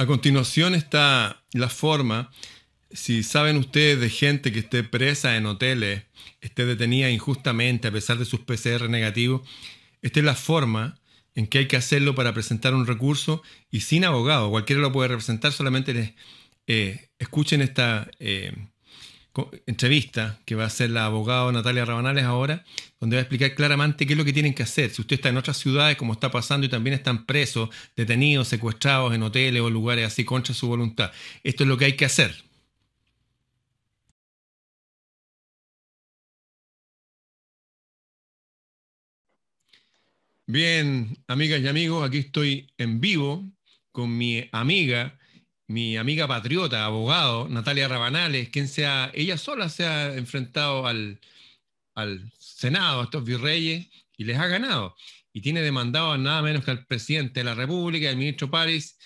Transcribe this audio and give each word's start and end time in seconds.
A 0.00 0.06
continuación 0.06 0.76
está 0.76 1.42
la 1.52 1.68
forma, 1.68 2.30
si 2.92 3.24
saben 3.24 3.56
ustedes 3.56 3.98
de 3.98 4.08
gente 4.08 4.52
que 4.52 4.60
esté 4.60 4.84
presa 4.84 5.36
en 5.36 5.44
hoteles, 5.44 6.04
esté 6.40 6.66
detenida 6.66 7.10
injustamente 7.10 7.88
a 7.88 7.90
pesar 7.90 8.16
de 8.16 8.24
sus 8.24 8.38
PCR 8.38 8.88
negativos, 8.88 9.42
esta 10.00 10.20
es 10.20 10.24
la 10.24 10.36
forma 10.36 11.00
en 11.34 11.48
que 11.48 11.58
hay 11.58 11.66
que 11.66 11.76
hacerlo 11.76 12.14
para 12.14 12.32
presentar 12.32 12.74
un 12.74 12.86
recurso 12.86 13.42
y 13.72 13.80
sin 13.80 14.04
abogado, 14.04 14.50
cualquiera 14.50 14.80
lo 14.80 14.92
puede 14.92 15.08
representar, 15.08 15.52
solamente 15.52 15.92
les, 15.92 16.12
eh, 16.68 17.08
escuchen 17.18 17.60
esta 17.60 18.08
eh, 18.20 18.52
entrevista 19.66 20.38
que 20.44 20.54
va 20.54 20.64
a 20.64 20.66
hacer 20.66 20.90
la 20.90 21.06
abogada 21.06 21.50
Natalia 21.52 21.84
Rabanales 21.84 22.24
ahora, 22.24 22.64
donde 23.00 23.16
va 23.16 23.20
a 23.20 23.22
explicar 23.22 23.54
claramente 23.54 24.06
qué 24.06 24.14
es 24.14 24.18
lo 24.18 24.24
que 24.24 24.32
tienen 24.32 24.54
que 24.54 24.62
hacer. 24.62 24.90
Si 24.90 25.02
usted 25.02 25.16
está 25.16 25.28
en 25.28 25.36
otras 25.36 25.58
ciudades, 25.58 25.96
como 25.96 26.12
está 26.12 26.30
pasando, 26.30 26.66
y 26.66 26.70
también 26.70 26.94
están 26.94 27.26
presos, 27.26 27.70
detenidos, 27.96 28.48
secuestrados 28.48 29.14
en 29.14 29.22
hoteles 29.22 29.62
o 29.62 29.70
lugares 29.70 30.06
así 30.06 30.24
contra 30.24 30.54
su 30.54 30.68
voluntad. 30.68 31.12
Esto 31.44 31.64
es 31.64 31.68
lo 31.68 31.76
que 31.78 31.86
hay 31.86 31.96
que 31.96 32.04
hacer. 32.04 32.34
Bien, 40.46 41.16
amigas 41.26 41.60
y 41.60 41.68
amigos, 41.68 42.06
aquí 42.06 42.18
estoy 42.18 42.72
en 42.78 43.00
vivo 43.00 43.44
con 43.92 44.16
mi 44.16 44.48
amiga 44.52 45.18
mi 45.68 45.98
amiga 45.98 46.26
patriota, 46.26 46.86
abogado, 46.86 47.46
Natalia 47.48 47.88
Rabanales, 47.88 48.48
quien 48.48 48.68
sea, 48.68 49.10
ella 49.14 49.36
sola 49.36 49.68
se 49.68 49.86
ha 49.86 50.14
enfrentado 50.16 50.86
al, 50.86 51.20
Senado, 52.38 53.00
a 53.00 53.04
estos 53.04 53.24
virreyes, 53.24 53.86
y 54.16 54.24
les 54.24 54.38
ha 54.38 54.46
ganado. 54.46 54.96
Y 55.32 55.42
tiene 55.42 55.60
demandado 55.60 56.12
a 56.12 56.18
nada 56.18 56.42
menos 56.42 56.64
que 56.64 56.70
al 56.70 56.86
presidente 56.86 57.40
de 57.40 57.44
la 57.44 57.54
República, 57.54 58.08
al 58.08 58.16
ministro 58.16 58.50
París, 58.50 58.98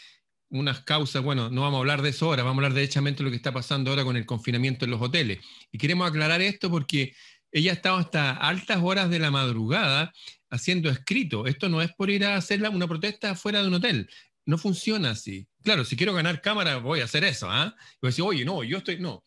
unas 0.51 0.80
causas, 0.83 1.23
bueno, 1.23 1.51
no 1.51 1.62
vamos 1.62 1.79
a 1.79 1.80
hablar 1.80 2.03
de 2.03 2.11
eso 2.11 2.27
ahora, 2.27 2.45
vamos 2.45 2.62
a 2.62 2.67
hablar 2.67 2.89
de 2.89 3.22
lo 3.25 3.31
que 3.31 3.37
está 3.37 3.53
pasando 3.53 3.91
ahora 3.91 4.05
con 4.05 4.17
el 4.17 4.25
confinamiento 4.27 4.84
en 4.84 4.92
los 4.92 5.03
hoteles. 5.03 5.41
Y 5.72 5.78
queremos 5.78 6.09
aclarar 6.09 6.41
esto 6.42 6.70
porque 6.70 7.15
ella 7.50 7.72
ha 7.72 7.75
estado 7.75 7.97
hasta 7.97 8.33
altas 8.33 8.78
horas 8.83 9.11
de 9.11 9.19
la 9.19 9.31
madrugada 9.31 10.12
haciendo 10.50 10.91
escrito. 10.91 11.47
Esto 11.47 11.69
no 11.69 11.83
es 11.83 11.92
por 11.92 12.11
ir 12.11 12.25
a 12.25 12.37
hacer 12.37 12.62
una 12.69 12.87
protesta 12.87 13.34
fuera 13.34 13.62
de 13.62 13.69
un 13.69 13.75
hotel. 13.75 14.09
No 14.47 14.59
funciona 14.59 15.11
así. 15.11 15.48
Claro, 15.63 15.85
si 15.85 15.97
quiero 15.97 16.15
ganar 16.15 16.41
cámara, 16.41 16.79
voy 16.79 17.01
a 17.01 17.05
hacer 17.05 17.25
eso. 17.25 17.51
¿ah? 17.51 17.75
Voy 18.01 18.09
a 18.09 18.11
decir, 18.11 18.25
oye, 18.25 18.45
no, 18.45 18.63
yo 18.65 18.79
estoy. 18.79 18.99
No. 18.99 19.25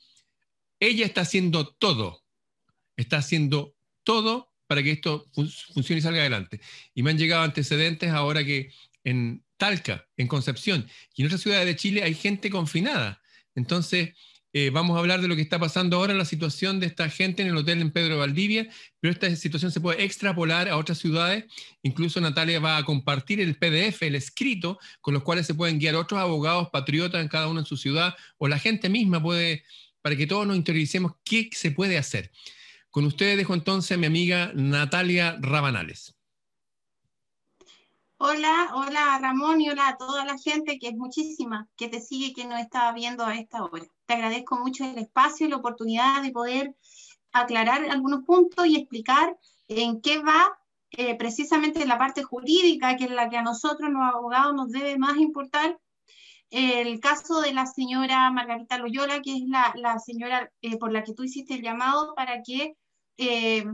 Ella 0.79 1.05
está 1.05 1.21
haciendo 1.21 1.67
todo. 1.67 2.23
Está 2.97 3.17
haciendo 3.17 3.75
todo 4.03 4.51
para 4.67 4.81
que 4.83 4.91
esto 4.91 5.25
funcione 5.73 5.99
y 5.99 6.01
salga 6.01 6.21
adelante. 6.21 6.59
Y 6.93 7.03
me 7.03 7.11
han 7.11 7.17
llegado 7.17 7.43
antecedentes 7.43 8.11
ahora 8.11 8.43
que 8.43 8.71
en 9.03 9.43
Talca, 9.57 10.07
en 10.17 10.27
Concepción 10.27 10.87
y 11.15 11.21
en 11.21 11.27
otras 11.27 11.41
ciudades 11.41 11.65
de 11.65 11.75
Chile 11.75 12.03
hay 12.03 12.15
gente 12.15 12.49
confinada. 12.49 13.21
Entonces, 13.53 14.13
eh, 14.57 14.69
vamos 14.69 14.95
a 14.95 14.99
hablar 15.01 15.19
de 15.19 15.27
lo 15.27 15.35
que 15.35 15.41
está 15.41 15.59
pasando 15.59 15.97
ahora, 15.97 16.13
la 16.13 16.23
situación 16.23 16.79
de 16.79 16.85
esta 16.85 17.09
gente 17.09 17.41
en 17.41 17.49
el 17.49 17.57
hotel 17.57 17.81
en 17.81 17.91
Pedro 17.91 18.19
Valdivia, 18.19 18.69
pero 19.01 19.11
esta 19.11 19.35
situación 19.35 19.69
se 19.69 19.81
puede 19.81 20.05
extrapolar 20.05 20.69
a 20.69 20.77
otras 20.77 20.97
ciudades. 20.97 21.43
Incluso 21.83 22.21
Natalia 22.21 22.61
va 22.61 22.77
a 22.77 22.85
compartir 22.85 23.41
el 23.41 23.57
PDF, 23.57 24.03
el 24.03 24.15
escrito, 24.15 24.79
con 25.01 25.13
los 25.13 25.23
cuales 25.23 25.45
se 25.45 25.55
pueden 25.55 25.77
guiar 25.77 25.95
otros 25.95 26.21
abogados 26.21 26.69
patriotas 26.69 27.21
en 27.21 27.27
cada 27.27 27.49
uno 27.49 27.59
en 27.59 27.65
su 27.65 27.75
ciudad, 27.75 28.15
o 28.37 28.47
la 28.47 28.57
gente 28.57 28.87
misma 28.87 29.21
puede, 29.21 29.65
para 30.01 30.15
que 30.15 30.25
todos 30.25 30.47
nos 30.47 30.55
interioricemos 30.55 31.11
qué 31.25 31.49
se 31.51 31.71
puede 31.71 31.97
hacer. 31.97 32.31
Con 32.89 33.03
ustedes 33.03 33.35
dejo 33.35 33.55
entonces 33.55 33.91
a 33.91 33.99
mi 33.99 34.05
amiga 34.05 34.53
Natalia 34.55 35.35
Rabanales. 35.41 36.15
Hola, 38.15 38.69
hola 38.73 39.19
Ramón 39.21 39.59
y 39.59 39.67
hola 39.67 39.89
a 39.89 39.97
toda 39.97 40.23
la 40.23 40.37
gente 40.37 40.79
que 40.79 40.87
es 40.87 40.95
muchísima, 40.95 41.67
que 41.75 41.89
te 41.89 41.99
sigue, 41.99 42.31
que 42.31 42.45
nos 42.45 42.61
está 42.61 42.93
viendo 42.93 43.25
a 43.25 43.35
esta 43.35 43.61
hora. 43.61 43.85
Te 44.05 44.13
agradezco 44.13 44.57
mucho 44.57 44.85
el 44.85 44.97
espacio 44.97 45.47
y 45.47 45.49
la 45.49 45.57
oportunidad 45.57 46.21
de 46.21 46.31
poder 46.31 46.75
aclarar 47.31 47.83
algunos 47.89 48.23
puntos 48.23 48.65
y 48.65 48.77
explicar 48.77 49.37
en 49.67 50.01
qué 50.01 50.19
va 50.19 50.57
eh, 50.91 51.15
precisamente 51.15 51.85
la 51.85 51.97
parte 51.97 52.23
jurídica, 52.23 52.95
que 52.95 53.05
es 53.05 53.11
la 53.11 53.29
que 53.29 53.37
a 53.37 53.41
nosotros 53.41 53.89
los 53.91 54.01
abogados 54.01 54.53
nos 54.55 54.71
debe 54.71 54.97
más 54.97 55.17
importar. 55.17 55.77
El 56.49 56.99
caso 56.99 57.41
de 57.41 57.53
la 57.53 57.65
señora 57.65 58.31
Margarita 58.31 58.77
Loyola, 58.77 59.21
que 59.21 59.35
es 59.35 59.43
la, 59.45 59.99
señora 59.99 60.49
eh, 60.61 60.77
por 60.77 60.91
la 60.91 61.03
que 61.03 61.13
tú 61.13 61.23
hiciste 61.23 61.55
el 61.55 61.63
llamado 61.63 62.13
para 62.15 62.41
que 62.43 62.77
eh, 63.17 63.65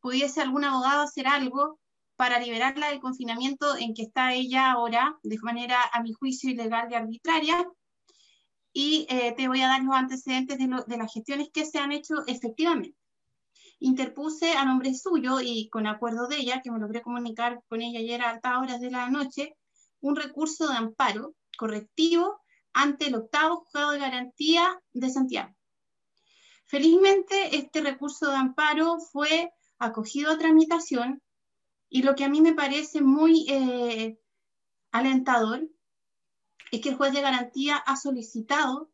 pudiese 0.00 0.40
algún 0.40 0.64
abogado 0.64 1.02
hacer 1.02 1.26
algo 1.26 1.80
para 2.16 2.38
liberarla 2.38 2.90
del 2.90 3.00
confinamiento 3.00 3.76
en 3.76 3.94
que 3.94 4.02
está 4.02 4.34
ella 4.34 4.72
ahora, 4.72 5.16
de 5.22 5.38
manera, 5.42 5.80
a 5.92 6.02
mi 6.02 6.12
juicio, 6.12 6.50
ilegal 6.50 6.88
y 6.90 6.94
arbitraria. 6.94 7.66
Y 8.80 9.08
eh, 9.10 9.34
te 9.36 9.48
voy 9.48 9.60
a 9.60 9.66
dar 9.66 9.82
los 9.82 9.92
antecedentes 9.92 10.56
de, 10.56 10.68
de 10.86 10.96
las 10.96 11.12
gestiones 11.12 11.48
que 11.52 11.64
se 11.64 11.80
han 11.80 11.90
hecho 11.90 12.24
efectivamente. 12.28 12.96
Interpuse 13.80 14.52
a 14.52 14.64
nombre 14.64 14.94
suyo 14.94 15.40
y 15.40 15.68
con 15.68 15.88
acuerdo 15.88 16.28
de 16.28 16.36
ella, 16.36 16.62
que 16.62 16.70
me 16.70 16.78
logré 16.78 17.02
comunicar 17.02 17.60
con 17.66 17.82
ella 17.82 17.98
ayer 17.98 18.22
a 18.22 18.30
altas 18.30 18.56
horas 18.56 18.80
de 18.80 18.92
la 18.92 19.10
noche, 19.10 19.56
un 20.00 20.14
recurso 20.14 20.68
de 20.68 20.76
amparo 20.76 21.34
correctivo 21.56 22.40
ante 22.72 23.08
el 23.08 23.16
octavo 23.16 23.56
juzgado 23.56 23.90
de 23.90 23.98
garantía 23.98 24.80
de 24.92 25.10
Santiago. 25.10 25.52
Felizmente, 26.66 27.56
este 27.56 27.80
recurso 27.80 28.30
de 28.30 28.36
amparo 28.36 29.00
fue 29.00 29.50
acogido 29.80 30.30
a 30.30 30.38
tramitación 30.38 31.20
y 31.88 32.04
lo 32.04 32.14
que 32.14 32.22
a 32.22 32.28
mí 32.28 32.40
me 32.40 32.54
parece 32.54 33.00
muy 33.00 33.44
eh, 33.48 34.20
alentador 34.92 35.68
es 36.70 36.80
que 36.80 36.90
el 36.90 36.96
juez 36.96 37.12
de 37.12 37.20
garantía 37.20 37.76
ha 37.76 37.96
solicitado 37.96 38.90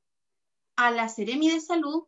a 0.76 0.90
la 0.90 1.08
Seremi 1.08 1.50
de 1.50 1.60
Salud 1.60 2.04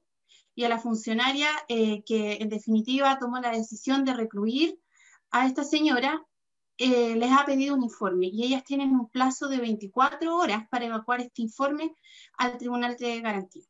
y 0.54 0.64
a 0.64 0.68
la 0.68 0.78
funcionaria 0.78 1.48
eh, 1.68 2.02
que 2.04 2.34
en 2.34 2.48
definitiva 2.48 3.18
tomó 3.18 3.38
la 3.40 3.50
decisión 3.50 4.04
de 4.04 4.14
recluir 4.14 4.80
a 5.30 5.46
esta 5.46 5.64
señora, 5.64 6.24
eh, 6.78 7.16
les 7.16 7.32
ha 7.32 7.44
pedido 7.44 7.74
un 7.74 7.82
informe 7.82 8.26
y 8.26 8.44
ellas 8.44 8.64
tienen 8.64 8.90
un 8.90 9.08
plazo 9.08 9.48
de 9.48 9.58
24 9.58 10.36
horas 10.36 10.68
para 10.70 10.86
evacuar 10.86 11.20
este 11.20 11.42
informe 11.42 11.94
al 12.38 12.58
Tribunal 12.58 12.96
de 12.96 13.20
Garantía. 13.20 13.64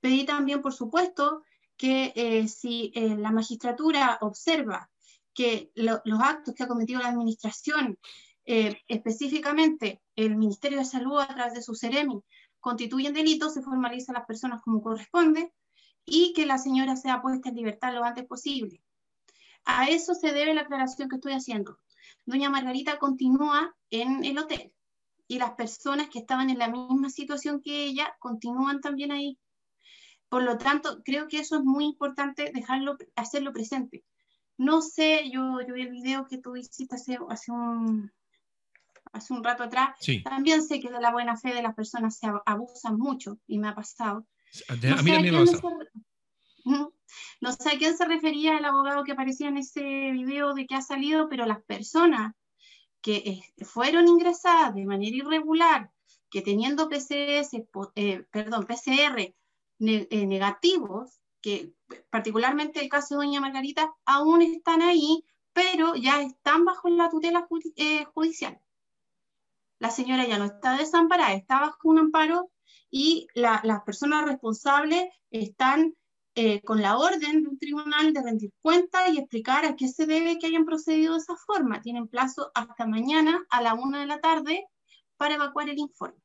Pedí 0.00 0.24
también, 0.24 0.62
por 0.62 0.72
supuesto, 0.72 1.42
que 1.76 2.44
si 2.48 2.92
la 2.94 3.30
magistratura 3.30 4.18
observa 4.20 4.90
que 5.38 5.70
los 5.76 6.20
actos 6.20 6.52
que 6.52 6.64
ha 6.64 6.68
cometido 6.68 7.00
la 7.00 7.10
administración, 7.10 7.96
eh, 8.44 8.76
específicamente 8.88 10.00
el 10.24 10.36
Ministerio 10.36 10.78
de 10.78 10.84
Salud 10.84 11.20
a 11.20 11.28
través 11.28 11.54
de 11.54 11.62
su 11.62 11.76
CEREMI, 11.76 12.20
constituyen 12.58 13.14
delitos, 13.14 13.54
se 13.54 13.62
formalizan 13.62 14.14
las 14.14 14.26
personas 14.26 14.60
como 14.62 14.82
corresponde 14.82 15.52
y 16.04 16.32
que 16.32 16.44
la 16.44 16.58
señora 16.58 16.96
sea 16.96 17.22
puesta 17.22 17.50
en 17.50 17.54
libertad 17.54 17.94
lo 17.94 18.02
antes 18.02 18.26
posible. 18.26 18.82
A 19.64 19.88
eso 19.88 20.14
se 20.14 20.32
debe 20.32 20.54
la 20.54 20.62
aclaración 20.62 21.08
que 21.08 21.16
estoy 21.16 21.34
haciendo. 21.34 21.78
Doña 22.26 22.50
Margarita 22.50 22.98
continúa 22.98 23.76
en 23.90 24.24
el 24.24 24.38
hotel 24.38 24.72
y 25.28 25.38
las 25.38 25.52
personas 25.52 26.08
que 26.08 26.18
estaban 26.18 26.50
en 26.50 26.58
la 26.58 26.68
misma 26.68 27.10
situación 27.10 27.60
que 27.60 27.84
ella 27.84 28.16
continúan 28.18 28.80
también 28.80 29.12
ahí. 29.12 29.38
Por 30.28 30.42
lo 30.42 30.58
tanto, 30.58 31.02
creo 31.04 31.28
que 31.28 31.38
eso 31.38 31.58
es 31.58 31.64
muy 31.64 31.84
importante 31.84 32.50
dejarlo, 32.52 32.96
hacerlo 33.14 33.52
presente. 33.52 34.04
No 34.56 34.82
sé, 34.82 35.30
yo, 35.30 35.58
vi 35.72 35.82
el 35.82 35.90
video 35.90 36.26
que 36.26 36.38
tú 36.38 36.56
hiciste 36.56 36.96
hace, 36.96 37.52
un, 37.52 38.10
hace 39.12 39.32
un 39.32 39.44
rato 39.44 39.64
atrás. 39.64 39.90
También 40.24 40.62
sé 40.62 40.80
que 40.80 40.90
de 40.90 41.00
la 41.00 41.12
buena 41.12 41.36
fe 41.36 41.54
de 41.54 41.62
las 41.62 41.74
personas 41.74 42.18
se 42.18 42.28
abusan 42.46 42.96
mucho 42.96 43.38
y 43.46 43.58
me 43.58 43.68
ha 43.68 43.74
pasado. 43.74 44.26
No 44.82 44.94
a 44.96 45.02
mí 45.02 45.10
también 45.10 45.34
me 45.34 45.46
pasa. 45.46 45.60
No 47.40 47.52
sé 47.52 47.70
a 47.70 47.78
quién 47.78 47.96
se 47.96 48.04
refería 48.04 48.58
el 48.58 48.64
abogado 48.64 49.02
que 49.02 49.12
aparecía 49.12 49.48
en 49.48 49.56
ese 49.56 49.80
video 49.80 50.52
de 50.52 50.66
que 50.66 50.74
ha 50.74 50.82
salido, 50.82 51.28
pero 51.28 51.46
las 51.46 51.62
personas 51.62 52.34
que 53.00 53.40
fueron 53.64 54.08
ingresadas 54.08 54.74
de 54.74 54.84
manera 54.84 55.16
irregular, 55.16 55.90
que 56.30 56.42
teniendo 56.42 56.88
PCS, 56.88 57.66
eh, 57.94 58.24
perdón, 58.30 58.66
PCR 58.66 59.20
eh, 59.20 60.26
negativos, 60.26 61.20
que 61.40 61.72
particularmente 62.10 62.80
el 62.80 62.88
caso 62.88 63.14
de 63.14 63.26
doña 63.26 63.40
Margarita, 63.40 63.94
aún 64.04 64.42
están 64.42 64.82
ahí, 64.82 65.24
pero 65.52 65.94
ya 65.94 66.22
están 66.22 66.64
bajo 66.64 66.88
la 66.88 67.08
tutela 67.08 67.46
eh, 67.76 68.04
judicial. 68.12 68.60
La 69.78 69.90
señora 69.90 70.26
ya 70.26 70.38
no 70.38 70.44
está 70.44 70.76
desamparada, 70.76 71.32
está 71.34 71.60
bajo 71.60 71.88
un 71.88 71.98
amparo 71.98 72.50
y 72.90 73.26
las 73.34 73.82
personas 73.84 74.24
responsables 74.24 75.08
están 75.30 75.94
eh, 76.34 76.60
con 76.62 76.80
la 76.82 76.96
orden 76.98 77.42
de 77.42 77.48
un 77.48 77.58
tribunal 77.58 78.12
de 78.12 78.22
rendir 78.22 78.52
cuenta 78.60 79.08
y 79.08 79.18
explicar 79.18 79.64
a 79.64 79.76
qué 79.76 79.88
se 79.88 80.06
debe 80.06 80.38
que 80.38 80.46
hayan 80.46 80.64
procedido 80.64 81.14
de 81.14 81.20
esa 81.20 81.36
forma. 81.36 81.82
Tienen 81.82 82.08
plazo 82.08 82.50
hasta 82.54 82.86
mañana 82.86 83.44
a 83.50 83.62
la 83.62 83.74
una 83.74 84.00
de 84.00 84.06
la 84.06 84.20
tarde 84.20 84.66
para 85.16 85.34
evacuar 85.34 85.68
el 85.68 85.78
informe. 85.78 86.20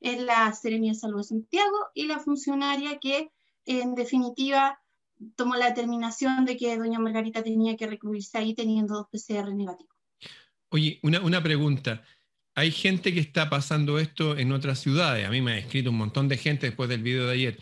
Es 0.00 0.20
la 0.20 0.52
Serenia 0.52 0.92
de 0.92 0.98
Salud 0.98 1.18
de 1.18 1.24
Santiago 1.24 1.76
y 1.94 2.06
la 2.06 2.18
funcionaria 2.18 2.98
que 2.98 3.30
en 3.66 3.94
definitiva, 3.94 4.80
tomó 5.36 5.54
la 5.54 5.66
determinación 5.66 6.44
de 6.44 6.56
que 6.56 6.76
doña 6.76 6.98
Margarita 6.98 7.42
tenía 7.42 7.76
que 7.76 7.86
recluirse 7.86 8.38
ahí 8.38 8.54
teniendo 8.54 8.94
dos 8.94 9.06
PCR 9.10 9.54
negativos. 9.54 9.94
Oye, 10.70 10.98
una, 11.02 11.42
pregunta. 11.42 12.02
Hay 12.54 12.70
gente 12.70 13.14
que 13.14 13.20
está 13.20 13.48
pasando 13.48 13.98
esto 13.98 14.36
en 14.36 14.52
otras 14.52 14.78
ciudades. 14.80 15.26
A 15.26 15.30
mí 15.30 15.40
me 15.40 15.52
ha 15.52 15.58
escrito 15.58 15.90
un 15.90 15.96
montón 15.96 16.28
de 16.28 16.36
gente 16.36 16.66
después 16.66 16.88
del 16.88 17.02
video 17.02 17.26
de 17.26 17.32
ayer. 17.32 17.58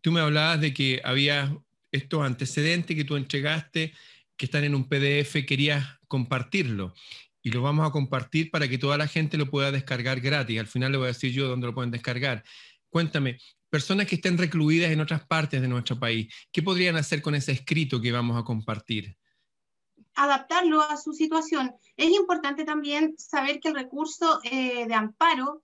Tú 0.00 0.10
me 0.10 0.20
hablabas 0.20 0.60
de 0.60 0.74
que 0.74 1.00
había 1.04 1.56
estos 1.92 2.22
antecedentes 2.22 2.96
que 2.96 3.04
tú 3.04 3.16
entregaste, 3.16 3.92
que 4.36 4.46
están 4.46 4.64
en 4.64 4.74
un 4.74 4.88
PDF, 4.88 5.44
querías 5.46 5.86
compartirlo. 6.08 6.94
Y 7.42 7.50
lo 7.50 7.62
vamos 7.62 7.86
a 7.86 7.92
compartir 7.92 8.50
para 8.50 8.68
que 8.68 8.78
toda 8.78 8.98
la 8.98 9.06
gente 9.06 9.36
lo 9.36 9.50
pueda 9.50 9.70
descargar 9.70 10.20
gratis. 10.20 10.58
Al 10.58 10.66
final 10.66 10.92
le 10.92 10.98
voy 10.98 11.04
a 11.06 11.08
decir 11.08 11.32
yo 11.32 11.48
dónde 11.48 11.66
lo 11.66 11.74
pueden 11.74 11.90
descargar. 11.90 12.42
Cuéntame, 12.88 13.38
personas 13.70 14.06
que 14.06 14.16
estén 14.16 14.38
recluidas 14.38 14.90
en 14.90 15.00
otras 15.00 15.24
partes 15.24 15.60
de 15.60 15.68
nuestro 15.68 15.98
país, 15.98 16.32
¿qué 16.52 16.62
podrían 16.62 16.96
hacer 16.96 17.22
con 17.22 17.34
ese 17.34 17.52
escrito 17.52 18.00
que 18.00 18.12
vamos 18.12 18.40
a 18.40 18.44
compartir? 18.44 19.16
Adaptarlo 20.14 20.80
a 20.80 20.96
su 20.96 21.12
situación. 21.12 21.74
Es 21.96 22.10
importante 22.10 22.64
también 22.64 23.14
saber 23.18 23.60
que 23.60 23.68
el 23.68 23.74
recurso 23.74 24.40
eh, 24.44 24.86
de 24.86 24.94
amparo 24.94 25.62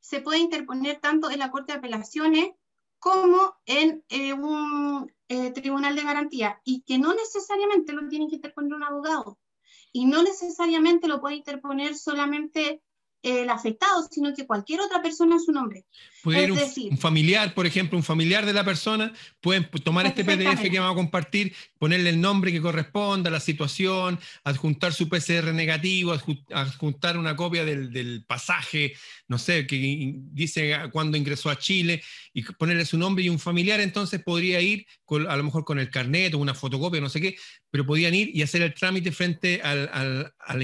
se 0.00 0.20
puede 0.20 0.38
interponer 0.38 1.00
tanto 1.00 1.30
en 1.30 1.40
la 1.40 1.50
Corte 1.50 1.72
de 1.72 1.78
Apelaciones 1.78 2.50
como 2.98 3.56
en 3.66 4.04
eh, 4.08 4.32
un 4.32 5.12
eh, 5.28 5.50
tribunal 5.52 5.94
de 5.94 6.02
garantía 6.02 6.60
y 6.64 6.82
que 6.82 6.98
no 6.98 7.14
necesariamente 7.14 7.92
lo 7.92 8.08
tiene 8.08 8.28
que 8.28 8.36
interponer 8.36 8.74
un 8.74 8.82
abogado 8.82 9.38
y 9.92 10.06
no 10.06 10.22
necesariamente 10.22 11.08
lo 11.08 11.20
puede 11.20 11.36
interponer 11.36 11.94
solamente 11.94 12.82
el 13.22 13.50
afectado, 13.50 14.06
sino 14.10 14.32
que 14.34 14.46
cualquier 14.46 14.80
otra 14.80 15.02
persona 15.02 15.34
en 15.34 15.40
su 15.40 15.52
nombre. 15.52 15.84
Puede 16.22 16.44
ir 16.44 16.52
un, 16.52 16.98
familiar, 16.98 17.54
por 17.54 17.66
ejemplo, 17.66 17.96
un 17.96 18.04
familiar 18.04 18.46
de 18.46 18.52
la 18.52 18.64
persona, 18.64 19.12
pueden 19.40 19.68
tomar 19.82 20.06
este 20.06 20.24
PDF 20.24 20.60
que 20.62 20.78
vamos 20.78 20.92
a 20.92 20.96
compartir, 20.96 21.54
ponerle 21.78 22.10
el 22.10 22.20
nombre 22.20 22.52
que 22.52 22.60
corresponda, 22.60 23.30
la 23.30 23.40
situación, 23.40 24.18
adjuntar 24.44 24.92
su 24.92 25.08
PCR 25.08 25.52
negativo, 25.52 26.14
adjuntar 26.52 27.18
una 27.18 27.34
copia 27.34 27.64
del, 27.64 28.24
pasaje, 28.26 28.94
no 29.26 29.38
sé, 29.38 29.66
que 29.66 30.14
dice 30.32 30.76
cuándo 30.92 31.16
ingresó 31.16 31.50
a 31.50 31.58
Chile, 31.58 32.02
y 32.32 32.42
ponerle 32.42 32.84
su 32.84 32.98
nombre 32.98 33.24
y 33.24 33.28
un 33.28 33.38
familiar, 33.38 33.80
entonces 33.80 34.22
podría 34.22 34.60
ir 34.60 34.86
a 35.28 35.36
lo 35.36 35.44
mejor 35.44 35.64
con 35.64 35.78
el 35.78 35.90
carnet 35.90 36.34
o 36.34 36.38
una 36.38 36.54
fotocopia, 36.54 37.00
no 37.00 37.08
sé 37.08 37.20
qué, 37.20 37.36
pero 37.70 37.86
podían 37.86 38.14
ir 38.14 38.30
y 38.34 38.42
hacer 38.42 38.62
el 38.62 38.74
trámite 38.74 39.12
frente 39.12 39.60
al, 39.62 39.88
al, 39.92 40.34
al 40.38 40.62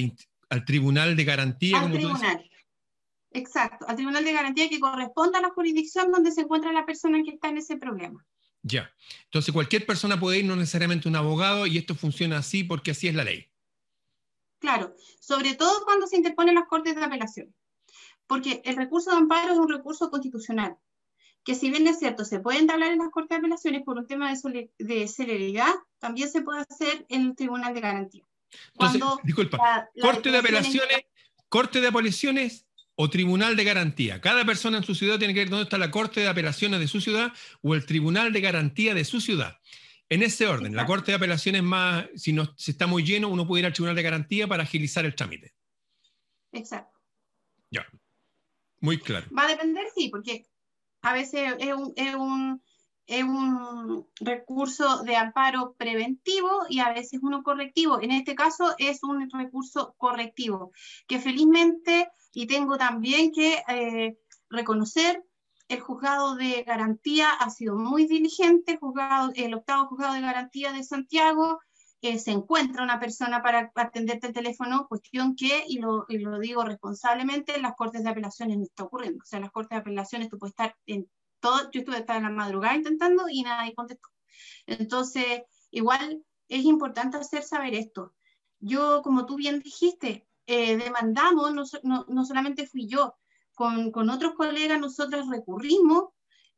al 0.50 0.64
tribunal 0.64 1.17
de 1.17 1.25
garantía. 1.25 1.81
Al 1.81 1.93
tribunal. 1.93 2.50
Exacto, 3.35 3.87
al 3.88 3.96
tribunal 3.96 4.25
de 4.25 4.32
garantía 4.32 4.69
que 4.69 4.79
corresponda 4.79 5.41
a 5.41 5.43
la 5.43 5.50
jurisdicción 5.50 6.12
donde 6.12 6.31
se 6.31 6.43
encuentra 6.43 6.73
la 6.73 6.87
persona 6.87 7.20
que 7.25 7.32
está 7.32 7.49
en 7.49 7.58
ese 7.58 7.76
problema. 7.76 8.25
Ya. 8.62 8.91
Entonces 9.25 9.52
cualquier 9.52 9.85
persona 9.87 10.19
puede 10.19 10.38
ir, 10.38 10.44
no 10.44 10.55
necesariamente 10.55 11.08
un 11.08 11.17
abogado, 11.17 11.67
y 11.67 11.76
esto 11.76 11.96
funciona 11.96 12.38
así 12.38 12.62
porque 12.62 12.93
así 12.93 13.08
es 13.08 13.14
la 13.14 13.25
ley. 13.25 13.50
Claro, 14.61 14.94
sobre 15.20 15.55
todo 15.55 15.85
cuando 15.85 16.06
se 16.06 16.17
interponen 16.17 16.55
las 16.55 16.69
cortes 16.69 16.94
de 16.94 17.05
apelación. 17.05 17.55
Porque 18.26 18.62
el 18.64 18.76
recurso 18.76 19.11
de 19.11 19.17
amparo 19.17 19.52
es 19.52 19.58
un 19.58 19.69
recurso 19.69 20.11
constitucional, 20.11 20.79
que 21.44 21.55
si 21.55 21.70
bien 21.70 21.87
es 21.88 21.99
cierto, 21.99 22.25
se 22.25 22.41
puede 22.41 22.61
entablar 22.61 22.93
en 22.93 22.99
las 22.99 23.11
cortes 23.11 23.31
de 23.31 23.37
apelaciones 23.37 23.82
por 23.82 23.99
un 23.99 24.06
tema 24.06 24.32
de, 24.32 24.70
de 24.79 25.08
celeridad, 25.08 25.75
también 25.99 26.31
se 26.31 26.41
puede 26.41 26.61
hacer 26.61 27.05
en 27.11 27.23
el 27.23 27.37
tribunal 27.37 27.75
de 27.75 27.81
garantía. 27.81 28.25
Entonces, 28.73 29.03
disculpa, 29.23 29.89
corte 30.01 30.31
de 30.31 30.39
apelaciones, 30.39 31.05
corte 31.49 31.81
de 31.81 31.89
apelaciones 31.89 32.67
o 32.97 33.11
tribunal 33.11 33.56
de 33.56 33.65
garantía. 33.65 34.21
Cada 34.21 34.45
persona 34.45 34.79
en 34.79 34.85
su 34.85 34.95
ciudad 34.95 35.19
tiene 35.19 35.35
que 35.35 35.41
ver 35.41 35.51
dónde 35.51 35.65
está 35.65 35.79
la 35.79 35.91
corte 35.91 36.21
de 36.21 36.29
apelaciones 36.29 36.81
de 36.81 36.89
su 36.89 37.01
ciudad 37.01 37.33
o 37.62 37.75
el 37.75 37.85
tribunal 37.87 38.33
de 38.33 38.41
garantía 38.41 38.95
de 38.95 39.05
su 39.05 39.21
ciudad. 39.21 39.59
En 40.09 40.23
ese 40.23 40.47
orden, 40.47 40.77
la 40.77 40.87
corte 40.87 41.12
de 41.12 41.17
apelaciones 41.17 41.62
más, 41.62 42.06
si, 42.15 42.33
no, 42.33 42.55
si 42.56 42.73
está 42.73 42.87
muy 42.87 43.03
lleno, 43.03 43.29
uno 43.29 43.47
puede 43.47 43.61
ir 43.61 43.67
al 43.67 43.73
tribunal 43.73 43.97
de 43.97 44.03
garantía 44.03 44.47
para 44.47 44.62
agilizar 44.62 45.05
el 45.05 45.15
trámite. 45.15 45.55
Exacto. 46.53 47.01
Ya. 47.71 47.87
Muy 48.81 48.99
claro. 48.99 49.27
Va 49.37 49.45
a 49.45 49.49
depender, 49.49 49.87
sí, 49.95 50.09
porque 50.11 50.47
a 51.01 51.15
veces 51.15 51.55
es 51.59 51.73
un 51.73 51.93
es 51.97 52.15
un 52.15 52.62
recurso 54.21 55.03
de 55.03 55.17
amparo 55.17 55.75
preventivo 55.77 56.51
y 56.69 56.81
a 56.81 56.93
veces 56.93 57.21
uno 57.23 57.43
correctivo. 57.43 58.01
En 58.01 58.11
este 58.11 58.35
caso 58.35 58.75
es 58.79 59.03
un 59.03 59.29
recurso 59.31 59.95
correctivo, 59.99 60.73
que 61.06 61.21
felizmente, 61.21 62.09
y 62.33 62.47
tengo 62.47 62.77
también 62.79 63.33
que 63.33 63.62
eh, 63.69 64.19
reconocer, 64.49 65.23
el 65.69 65.81
juzgado 65.81 66.37
de 66.37 66.62
garantía 66.62 67.31
ha 67.31 67.49
sido 67.51 67.77
muy 67.77 68.06
diligente, 68.06 68.79
juzgado, 68.79 69.33
el 69.35 69.55
octavo 69.55 69.87
juzgado 69.87 70.15
de 70.15 70.21
garantía 70.21 70.73
de 70.73 70.85
Santiago, 70.85 71.61
eh, 72.03 72.19
se 72.19 72.33
encuentra 72.33 72.85
una 72.85 73.01
persona 73.01 73.43
para 73.43 73.73
atenderte 73.75 74.27
el 74.27 74.35
teléfono, 74.35 74.87
cuestión 74.89 75.35
que, 75.37 75.65
y 75.67 75.79
lo, 75.79 76.05
y 76.09 76.19
lo 76.19 76.39
digo 76.39 76.62
responsablemente, 76.62 77.56
en 77.56 77.62
las 77.62 77.75
cortes 77.77 78.05
de 78.05 78.11
apelaciones 78.11 78.59
no 78.59 78.65
está 78.65 78.85
ocurriendo. 78.85 79.23
O 79.23 79.27
sea, 79.27 79.39
en 79.39 79.45
las 79.45 79.53
cortes 79.53 79.71
de 79.71 79.77
apelaciones 79.77 80.29
tú 80.29 80.39
puedes 80.39 80.53
estar 80.53 80.77
en 80.85 81.09
yo 81.73 81.81
estuve 81.81 81.96
hasta 81.96 82.17
en 82.17 82.25
la 82.25 82.31
madrugada 82.31 82.75
intentando 82.75 83.29
y 83.29 83.43
nadie 83.43 83.75
contestó. 83.75 84.08
Entonces, 84.67 85.43
igual 85.70 86.25
es 86.49 86.64
importante 86.64 87.17
hacer 87.17 87.43
saber 87.43 87.75
esto. 87.75 88.14
Yo, 88.61 89.02
como 89.02 89.26
tú 89.26 89.37
bien 89.37 89.61
dijiste, 89.61 90.26
eh, 90.46 90.76
demandamos, 90.76 91.52
no, 91.82 92.05
no, 92.08 92.25
solamente 92.25 92.67
fui 92.67 92.87
yo, 92.87 93.17
con, 93.55 93.91
con 93.93 94.11
otros 94.11 94.35
colegas 94.35 94.81
nosotros 94.81 95.29
recurrimos 95.29 96.11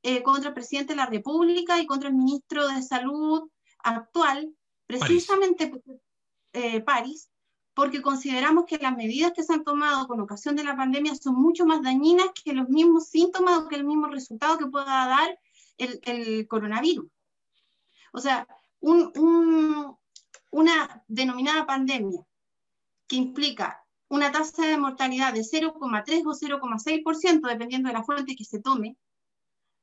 eh, 0.02 0.22
contra 0.22 0.48
el 0.48 0.54
presidente 0.54 0.92
de 0.92 0.98
la 0.98 1.06
República 1.06 1.80
y 1.80 1.86
contra 1.86 2.08
el 2.08 2.14
ministro 2.14 2.68
de 2.68 2.82
Salud 2.82 3.50
actual, 3.82 4.54
precisamente 4.86 5.68
París, 5.68 6.00
eh, 6.52 6.80
París 6.80 7.30
porque 7.76 8.00
consideramos 8.00 8.64
que 8.64 8.78
las 8.78 8.96
medidas 8.96 9.32
que 9.32 9.42
se 9.42 9.52
han 9.52 9.62
tomado 9.62 10.08
con 10.08 10.18
ocasión 10.18 10.56
de 10.56 10.64
la 10.64 10.74
pandemia 10.74 11.14
son 11.14 11.34
mucho 11.34 11.66
más 11.66 11.82
dañinas 11.82 12.28
que 12.42 12.54
los 12.54 12.70
mismos 12.70 13.08
síntomas 13.08 13.58
o 13.58 13.68
que 13.68 13.76
el 13.76 13.84
mismo 13.84 14.06
resultado 14.06 14.56
que 14.56 14.66
pueda 14.66 15.06
dar 15.06 15.38
el, 15.76 16.48
coronavirus. 16.48 17.06
O 18.14 18.18
sea, 18.18 18.48
una 18.80 19.94
denominada 21.06 21.66
pandemia 21.66 22.26
que 23.06 23.16
implica 23.16 23.84
una 24.08 24.32
tasa 24.32 24.66
de 24.66 24.78
mortalidad 24.78 25.34
de 25.34 25.40
0,3 25.40 26.24
o 26.24 26.32
0,6%, 26.32 27.46
dependiendo 27.46 27.88
de 27.88 27.92
la 27.92 28.04
fuente 28.04 28.36
que 28.36 28.46
se 28.46 28.62
tome, 28.62 28.96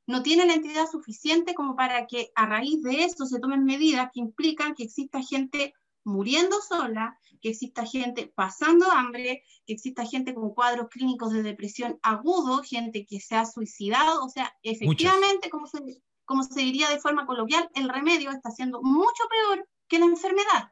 no 0.08 0.24
tiene 0.24 0.48
la 0.48 0.56
entidad 0.56 0.88
suficiente 0.88 1.54
como 1.54 1.76
para 1.76 2.08
que 2.08 2.32
a 2.34 2.48
raíz 2.48 2.82
de 2.82 3.04
esto 3.04 3.28
se 3.28 3.40
tomen 3.40 3.66
medidas 3.66 4.10
que 4.12 4.20
implican 4.20 4.74
que 4.74 4.86
exista 4.86 5.22
gente 5.22 5.76
muriendo 6.04 6.62
sola, 6.62 7.18
que 7.42 7.50
exista 7.50 7.86
gente 7.86 8.32
pasando 8.36 8.92
hambre, 8.92 9.44
que 9.66 9.74
exista 9.74 10.06
gente 10.06 10.34
con 10.34 10.54
cuadros 10.54 10.88
clínicos 10.90 11.34
de 11.34 11.44
depresión 11.44 12.00
agudo, 12.02 12.64
gente 12.64 13.06
que 13.06 13.20
se 13.20 13.36
ha 13.36 13.46
suicidado, 13.46 14.24
o 14.24 14.30
sea, 14.30 14.56
efectivamente, 14.64 15.50
como 15.50 15.68
se, 15.68 15.80
como 16.26 16.44
se 16.44 16.62
diría 16.62 16.90
de 16.90 17.00
forma 17.00 17.26
coloquial, 17.26 17.70
el 17.76 17.90
remedio 17.90 18.32
está 18.32 18.52
siendo 18.52 18.82
mucho 18.82 19.24
peor 19.30 19.68
que 19.88 20.00
la 20.00 20.06
enfermedad. 20.06 20.72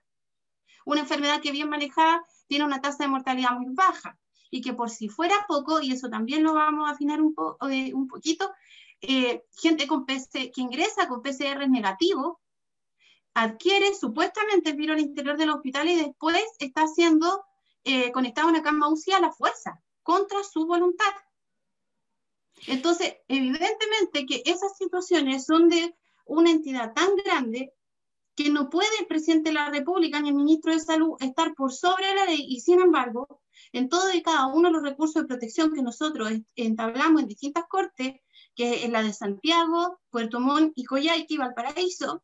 Una 0.85 1.01
enfermedad 1.01 1.41
que 1.41 1.51
bien 1.51 1.69
manejada 1.69 2.23
tiene 2.47 2.65
una 2.65 2.81
tasa 2.81 3.03
de 3.03 3.09
mortalidad 3.09 3.51
muy 3.51 3.73
baja 3.73 4.17
y 4.49 4.61
que 4.61 4.73
por 4.73 4.89
si 4.89 5.07
fuera 5.07 5.45
poco, 5.47 5.81
y 5.81 5.91
eso 5.91 6.09
también 6.09 6.43
lo 6.43 6.53
vamos 6.53 6.89
a 6.89 6.93
afinar 6.93 7.21
un, 7.21 7.33
eh, 7.71 7.93
un 7.93 8.07
poquito, 8.07 8.51
eh, 8.99 9.45
gente 9.57 9.87
con 9.87 10.05
PC, 10.05 10.51
que 10.51 10.61
ingresa 10.61 11.07
con 11.07 11.21
PCR 11.21 11.67
negativo, 11.69 12.40
adquiere 13.33 13.93
supuestamente 13.93 14.71
el 14.71 14.77
virus 14.77 14.95
al 14.95 15.01
interior 15.01 15.37
del 15.37 15.51
hospital 15.51 15.89
y 15.89 15.95
después 15.95 16.43
está 16.59 16.87
siendo 16.87 17.43
eh, 17.83 18.11
conectado 18.11 18.47
a 18.47 18.51
una 18.51 18.61
cama 18.61 18.89
UCI 18.89 19.13
a 19.13 19.19
la 19.19 19.31
fuerza, 19.31 19.81
contra 20.03 20.43
su 20.43 20.65
voluntad. 20.65 21.13
Entonces, 22.67 23.15
evidentemente 23.27 24.25
que 24.27 24.43
esas 24.45 24.77
situaciones 24.77 25.45
son 25.45 25.69
de 25.69 25.95
una 26.25 26.51
entidad 26.51 26.93
tan 26.93 27.15
grande 27.15 27.73
que 28.35 28.49
no 28.49 28.69
puede 28.69 28.89
el 28.99 29.07
presidente 29.07 29.49
de 29.49 29.55
la 29.55 29.69
República 29.69 30.19
ni 30.19 30.29
el 30.29 30.35
ministro 30.35 30.73
de 30.73 30.79
Salud 30.79 31.15
estar 31.19 31.53
por 31.55 31.73
sobre 31.73 32.13
la 32.15 32.25
ley 32.25 32.45
y 32.47 32.61
sin 32.61 32.79
embargo, 32.79 33.41
en 33.73 33.89
todo 33.89 34.13
y 34.13 34.21
cada 34.21 34.47
uno 34.47 34.69
de 34.69 34.73
los 34.73 34.83
recursos 34.83 35.21
de 35.21 35.27
protección 35.27 35.73
que 35.73 35.81
nosotros 35.81 36.31
entablamos 36.55 37.21
en 37.21 37.27
distintas 37.27 37.65
cortes, 37.67 38.15
que 38.55 38.85
es 38.85 38.89
la 38.89 39.03
de 39.03 39.13
Santiago, 39.13 39.99
Puerto 40.09 40.39
Montt 40.39 40.73
y 40.75 40.85
Coyhaique 40.85 41.33
y 41.33 41.37
Valparaíso, 41.37 42.23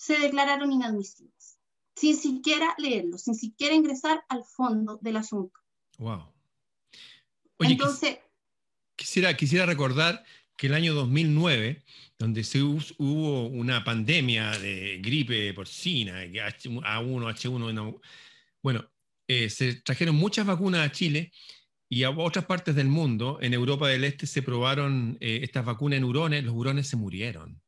se 0.00 0.18
declararon 0.18 0.72
inadmisibles, 0.72 1.58
sin 1.94 2.16
siquiera 2.16 2.74
leerlos, 2.78 3.24
sin 3.24 3.34
siquiera 3.34 3.74
ingresar 3.74 4.24
al 4.30 4.44
fondo 4.44 4.98
del 5.02 5.18
asunto. 5.18 5.60
Wow. 5.98 6.32
Entonces, 7.58 8.18
quisiera, 8.96 9.36
quisiera 9.36 9.66
recordar 9.66 10.24
que 10.56 10.68
el 10.68 10.74
año 10.74 10.94
2009, 10.94 11.84
donde 12.18 12.44
se 12.44 12.62
hubo 12.62 13.46
una 13.48 13.84
pandemia 13.84 14.52
de 14.52 15.00
gripe 15.02 15.52
porcina, 15.52 16.24
A1, 16.24 16.82
H1, 16.82 18.00
bueno, 18.62 18.90
eh, 19.28 19.50
se 19.50 19.82
trajeron 19.82 20.16
muchas 20.16 20.46
vacunas 20.46 20.88
a 20.88 20.92
Chile 20.92 21.30
y 21.90 22.04
a 22.04 22.10
otras 22.10 22.46
partes 22.46 22.74
del 22.74 22.88
mundo. 22.88 23.38
En 23.42 23.52
Europa 23.52 23.86
del 23.86 24.04
Este 24.04 24.26
se 24.26 24.40
probaron 24.40 25.18
eh, 25.20 25.40
estas 25.42 25.66
vacunas 25.66 25.98
en 25.98 26.04
hurones, 26.04 26.42
los 26.42 26.54
hurones 26.54 26.88
se 26.88 26.96
murieron. 26.96 27.60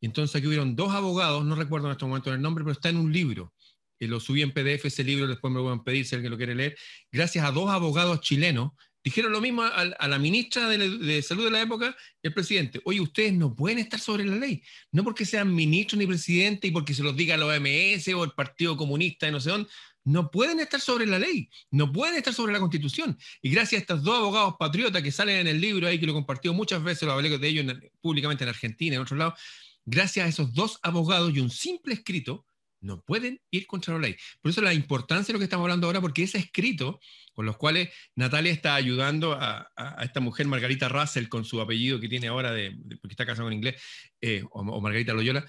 Y 0.00 0.06
entonces 0.06 0.36
aquí 0.36 0.46
hubieron 0.46 0.76
dos 0.76 0.94
abogados, 0.94 1.44
no 1.44 1.54
recuerdo 1.54 1.86
en 1.86 1.92
este 1.92 2.04
momento 2.04 2.32
el 2.32 2.42
nombre, 2.42 2.64
pero 2.64 2.72
está 2.72 2.88
en 2.88 2.98
un 2.98 3.12
libro. 3.12 3.52
Y 3.98 4.06
lo 4.06 4.20
subí 4.20 4.42
en 4.42 4.52
PDF 4.52 4.84
ese 4.84 5.04
libro, 5.04 5.26
después 5.26 5.50
me 5.50 5.58
lo 5.58 5.64
voy 5.64 5.78
a 5.78 5.82
pedir 5.82 6.04
si 6.04 6.14
alguien 6.14 6.30
lo 6.30 6.36
quiere 6.36 6.54
leer. 6.54 6.76
Gracias 7.10 7.44
a 7.44 7.50
dos 7.50 7.70
abogados 7.70 8.20
chilenos, 8.20 8.72
Dijeron 9.06 9.30
lo 9.30 9.40
mismo 9.40 9.62
a, 9.62 10.08
la 10.08 10.18
ministra 10.18 10.66
de, 10.68 11.22
Salud 11.22 11.44
de 11.44 11.52
la 11.52 11.62
época 11.62 11.96
y 12.20 12.26
el 12.26 12.34
presidente. 12.34 12.80
Oye, 12.84 13.00
ustedes 13.00 13.32
no 13.34 13.54
pueden 13.54 13.78
estar 13.78 14.00
sobre 14.00 14.24
la 14.24 14.34
ley. 14.34 14.64
No 14.90 15.04
porque 15.04 15.24
sean 15.24 15.54
ministros 15.54 15.96
ni 16.00 16.08
presidente 16.08 16.66
y 16.66 16.72
porque 16.72 16.92
se 16.92 17.04
los 17.04 17.16
diga 17.16 17.36
la 17.36 17.46
OMS 17.46 18.08
o 18.16 18.24
el 18.24 18.32
Partido 18.32 18.76
Comunista 18.76 19.28
y 19.28 19.30
no 19.30 19.38
sé 19.38 19.50
dónde. 19.50 19.68
No 20.02 20.28
pueden 20.28 20.58
estar 20.58 20.80
sobre 20.80 21.06
la 21.06 21.20
ley, 21.20 21.48
no 21.70 21.92
pueden 21.92 22.16
estar 22.16 22.34
sobre 22.34 22.52
la 22.52 22.58
constitución. 22.58 23.16
Y 23.42 23.50
gracias 23.50 23.78
a 23.78 23.82
estos 23.82 24.02
dos 24.02 24.16
abogados 24.18 24.56
patriotas 24.58 25.00
que 25.04 25.12
salen 25.12 25.36
en 25.36 25.46
el 25.46 25.60
libro 25.60 25.86
ahí, 25.86 26.00
que 26.00 26.06
lo 26.06 26.18
he 26.18 26.50
muchas 26.50 26.82
veces, 26.82 27.04
lo 27.04 27.12
hablé 27.12 27.38
de 27.38 27.46
ellos 27.46 27.76
públicamente 28.00 28.42
en 28.42 28.48
Argentina 28.48 28.94
y 28.94 28.96
en 28.96 29.02
otros 29.02 29.18
lados, 29.20 29.38
gracias 29.86 30.26
a 30.26 30.28
esos 30.28 30.52
dos 30.52 30.78
abogados 30.82 31.34
y 31.34 31.40
un 31.40 31.50
simple 31.50 31.94
escrito, 31.94 32.44
no 32.80 33.02
pueden 33.02 33.40
ir 33.50 33.66
contra 33.66 33.94
la 33.94 34.00
ley. 34.00 34.16
Por 34.42 34.50
eso 34.50 34.60
la 34.60 34.74
importancia 34.74 35.28
de 35.28 35.34
lo 35.34 35.38
que 35.38 35.44
estamos 35.44 35.64
hablando 35.64 35.86
ahora, 35.86 36.00
porque 36.00 36.24
ese 36.24 36.38
escrito 36.38 37.00
con 37.32 37.44
los 37.44 37.56
cuales 37.56 37.90
Natalia 38.14 38.52
está 38.52 38.74
ayudando 38.74 39.36
a, 39.38 39.70
esta 40.02 40.20
mujer, 40.20 40.46
Margarita 40.46 40.88
Russell, 40.88 41.28
con 41.28 41.44
su 41.44 41.60
apellido 41.60 42.00
que 42.00 42.08
tiene 42.08 42.28
ahora, 42.28 42.50
de, 42.52 42.76
porque 43.00 43.12
está 43.12 43.26
casada 43.26 43.48
en 43.48 43.54
inglés, 43.54 43.82
eh, 44.20 44.42
o, 44.50 44.80
Margarita 44.80 45.12
Loyola, 45.12 45.44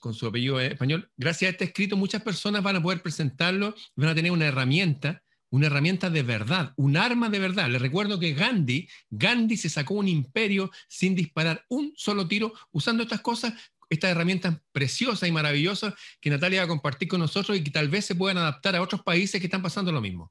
con 0.00 0.14
su 0.14 0.26
apellido 0.26 0.58
español. 0.60 1.10
Gracias 1.16 1.48
a 1.48 1.52
este 1.52 1.64
escrito, 1.66 1.96
muchas 1.96 2.22
personas 2.22 2.62
van 2.62 2.76
a 2.76 2.82
poder 2.82 3.02
presentarlo, 3.02 3.74
van 3.94 4.08
a 4.08 4.14
tener 4.14 4.32
una 4.32 4.46
herramienta 4.46 5.22
una 5.50 5.66
herramienta 5.66 6.10
de 6.10 6.22
verdad, 6.22 6.74
un 6.76 6.96
arma 6.96 7.30
de 7.30 7.38
verdad. 7.38 7.70
Les 7.70 7.80
recuerdo 7.80 8.18
que 8.18 8.34
Gandhi, 8.34 8.88
Gandhi 9.08 9.56
se 9.56 9.70
sacó 9.70 9.94
un 9.94 10.06
imperio 10.06 10.70
sin 10.88 11.14
disparar 11.14 11.64
un 11.68 11.94
solo 11.96 12.28
tiro 12.28 12.52
usando 12.70 13.02
estas 13.02 13.22
cosas 13.22 13.54
estas 13.88 14.10
herramientas 14.10 14.60
preciosas 14.72 15.28
y 15.28 15.32
maravillosas 15.32 15.94
que 16.20 16.30
Natalia 16.30 16.60
va 16.60 16.64
a 16.64 16.68
compartir 16.68 17.08
con 17.08 17.20
nosotros 17.20 17.56
y 17.56 17.64
que 17.64 17.70
tal 17.70 17.88
vez 17.88 18.04
se 18.06 18.14
puedan 18.14 18.38
adaptar 18.38 18.76
a 18.76 18.82
otros 18.82 19.02
países 19.02 19.40
que 19.40 19.46
están 19.46 19.62
pasando 19.62 19.92
lo 19.92 20.00
mismo. 20.00 20.30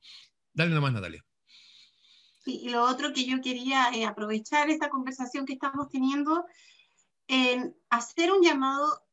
Dale 0.53 0.73
nomás, 0.73 0.93
Natalia. 0.93 1.23
Sí, 2.43 2.61
y 2.63 2.69
lo 2.69 2.83
otro 2.83 3.13
que 3.13 3.25
yo 3.25 3.41
quería 3.41 3.89
eh, 3.93 4.05
aprovechar 4.05 4.69
esta 4.69 4.89
conversación 4.89 5.45
que 5.45 5.53
estamos 5.53 5.89
teniendo 5.89 6.45
en 7.27 7.75
hacer 7.89 8.31
un 8.31 8.41
llamado, 8.41 9.03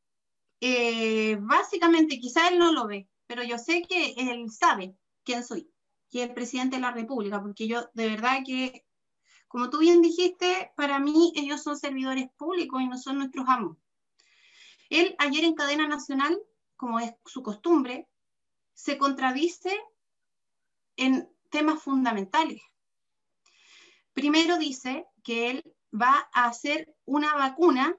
eh, 0.61 1.37
básicamente, 1.41 2.21
quizá 2.21 2.49
él 2.49 2.59
no 2.59 2.73
lo 2.73 2.87
ve, 2.87 3.09
pero 3.27 3.43
yo 3.43 3.59
sé 3.59 3.83
que 3.83 4.15
él 4.17 4.51
sabe 4.51 4.95
quién 5.25 5.43
soy, 5.43 5.69
que 6.11 6.23
es 6.23 6.29
el 6.29 6.35
presidente 6.35 6.77
de 6.77 6.83
la 6.83 6.93
República, 6.93 7.43
porque 7.43 7.67
yo 7.67 7.91
de 7.95 8.09
verdad 8.09 8.39
que, 8.47 8.87
como 9.49 9.69
tú 9.69 9.79
bien 9.79 10.01
dijiste, 10.01 10.73
para 10.77 11.01
mí 11.01 11.33
ellos 11.35 11.63
son 11.63 11.77
servidores 11.77 12.29
públicos 12.37 12.81
y 12.81 12.87
no 12.87 12.99
son 12.99 13.19
nuestros 13.19 13.49
amos. 13.49 13.77
Él 14.91 15.15
ayer 15.19 15.45
en 15.45 15.55
cadena 15.55 15.89
nacional, 15.89 16.39
como 16.77 17.01
es 17.01 17.15
su 17.25 17.43
costumbre, 17.43 18.09
se 18.75 18.99
contradice 18.99 19.79
en 20.97 21.29
temas 21.51 21.83
fundamentales. 21.83 22.63
Primero 24.13 24.59
dice 24.59 25.07
que 25.23 25.51
él 25.51 25.75
va 25.93 26.29
a 26.33 26.47
hacer 26.47 26.95
una 27.05 27.35
vacuna 27.35 27.97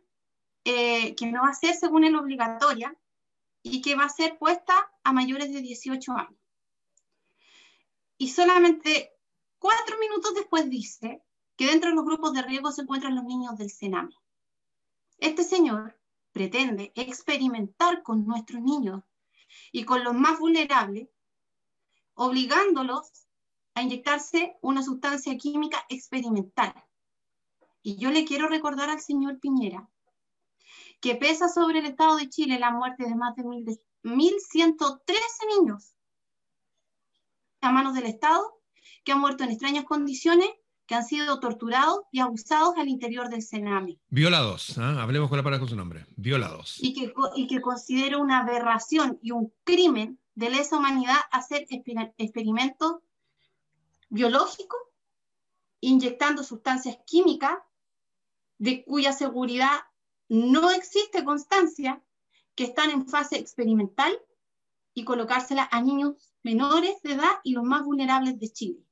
eh, 0.63 1.15
que 1.15 1.27
no 1.27 1.43
va 1.43 1.49
a 1.49 1.53
ser 1.53 1.75
según 1.75 2.03
él 2.03 2.15
obligatoria 2.15 2.95
y 3.61 3.81
que 3.81 3.95
va 3.95 4.05
a 4.05 4.09
ser 4.09 4.37
puesta 4.37 4.73
a 5.03 5.13
mayores 5.13 5.53
de 5.53 5.61
18 5.61 6.11
años. 6.13 6.39
Y 8.17 8.29
solamente 8.29 9.11
cuatro 9.59 9.97
minutos 9.99 10.33
después 10.35 10.69
dice 10.69 11.21
que 11.57 11.67
dentro 11.67 11.89
de 11.89 11.95
los 11.95 12.05
grupos 12.05 12.33
de 12.33 12.41
riesgo 12.41 12.71
se 12.71 12.81
encuentran 12.81 13.15
los 13.15 13.25
niños 13.25 13.57
del 13.57 13.69
Sename. 13.69 14.15
Este 15.17 15.43
señor 15.43 15.97
pretende 16.35 16.91
experimentar 16.95 18.03
con 18.03 18.27
nuestros 18.27 18.61
niños 18.61 19.01
y 19.71 19.85
con 19.85 20.03
los 20.03 20.13
más 20.13 20.37
vulnerables, 20.37 21.07
obligándolos 22.13 23.09
a 23.73 23.81
inyectarse 23.81 24.57
una 24.61 24.83
sustancia 24.83 25.37
química 25.37 25.85
experimental. 25.87 26.73
Y 27.81 27.95
yo 27.95 28.11
le 28.11 28.25
quiero 28.25 28.49
recordar 28.49 28.89
al 28.89 28.99
señor 28.99 29.39
Piñera 29.39 29.89
que 30.99 31.15
pesa 31.15 31.47
sobre 31.47 31.79
el 31.79 31.85
Estado 31.85 32.17
de 32.17 32.27
Chile 32.27 32.59
la 32.59 32.71
muerte 32.71 33.05
de 33.05 33.15
más 33.15 33.33
de 33.37 33.43
1.113 33.43 35.15
niños 35.57 35.95
a 37.61 37.71
manos 37.71 37.93
del 37.93 38.07
Estado 38.07 38.61
que 39.05 39.13
han 39.13 39.21
muerto 39.21 39.45
en 39.45 39.51
extrañas 39.51 39.85
condiciones 39.85 40.49
que 40.85 40.95
han 40.95 41.05
sido 41.05 41.39
torturados 41.39 42.01
y 42.11 42.19
abusados 42.19 42.77
al 42.77 42.87
interior 42.87 43.29
del 43.29 43.41
Sename. 43.41 43.97
Violados, 44.09 44.77
¿ah? 44.77 45.01
hablemos 45.01 45.29
con 45.29 45.37
la 45.37 45.43
palabra 45.43 45.59
con 45.59 45.69
su 45.69 45.75
nombre, 45.75 46.05
violados. 46.15 46.77
Y 46.79 46.93
que, 46.93 47.13
y 47.35 47.47
que 47.47 47.61
considera 47.61 48.17
una 48.17 48.41
aberración 48.41 49.19
y 49.21 49.31
un 49.31 49.51
crimen 49.63 50.19
de 50.35 50.49
lesa 50.49 50.77
humanidad 50.77 51.17
hacer 51.31 51.65
experimentos 51.69 52.97
biológicos 54.09 54.79
inyectando 55.79 56.43
sustancias 56.43 56.97
químicas 57.05 57.57
de 58.57 58.83
cuya 58.83 59.11
seguridad 59.11 59.85
no 60.29 60.71
existe 60.71 61.23
constancia, 61.23 62.01
que 62.55 62.63
están 62.63 62.89
en 62.89 63.07
fase 63.07 63.37
experimental 63.37 64.17
y 64.93 65.03
colocársela 65.03 65.67
a 65.71 65.81
niños 65.81 66.33
menores 66.41 67.01
de 67.03 67.13
edad 67.13 67.39
y 67.43 67.51
los 67.51 67.63
más 67.63 67.83
vulnerables 67.83 68.39
de 68.39 68.49
Chile 68.49 68.85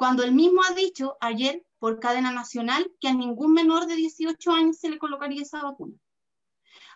cuando 0.00 0.22
él 0.22 0.32
mismo 0.32 0.62
ha 0.66 0.72
dicho 0.72 1.18
ayer 1.20 1.62
por 1.78 2.00
cadena 2.00 2.32
nacional 2.32 2.90
que 3.02 3.08
a 3.08 3.12
ningún 3.12 3.52
menor 3.52 3.84
de 3.84 3.96
18 3.96 4.50
años 4.50 4.78
se 4.78 4.88
le 4.88 4.98
colocaría 4.98 5.42
esa 5.42 5.62
vacuna. 5.62 5.94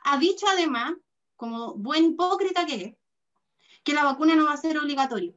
Ha 0.04 0.16
dicho 0.16 0.46
además, 0.49 0.94
como 1.37 1.75
buen 1.75 2.02
hipócrita 2.06 2.64
que 2.64 2.75
es, 2.82 2.94
que 3.82 3.92
la 3.92 4.04
vacuna 4.04 4.37
no 4.37 4.46
va 4.46 4.54
a 4.54 4.56
ser 4.56 4.78
obligatoria. 4.78 5.34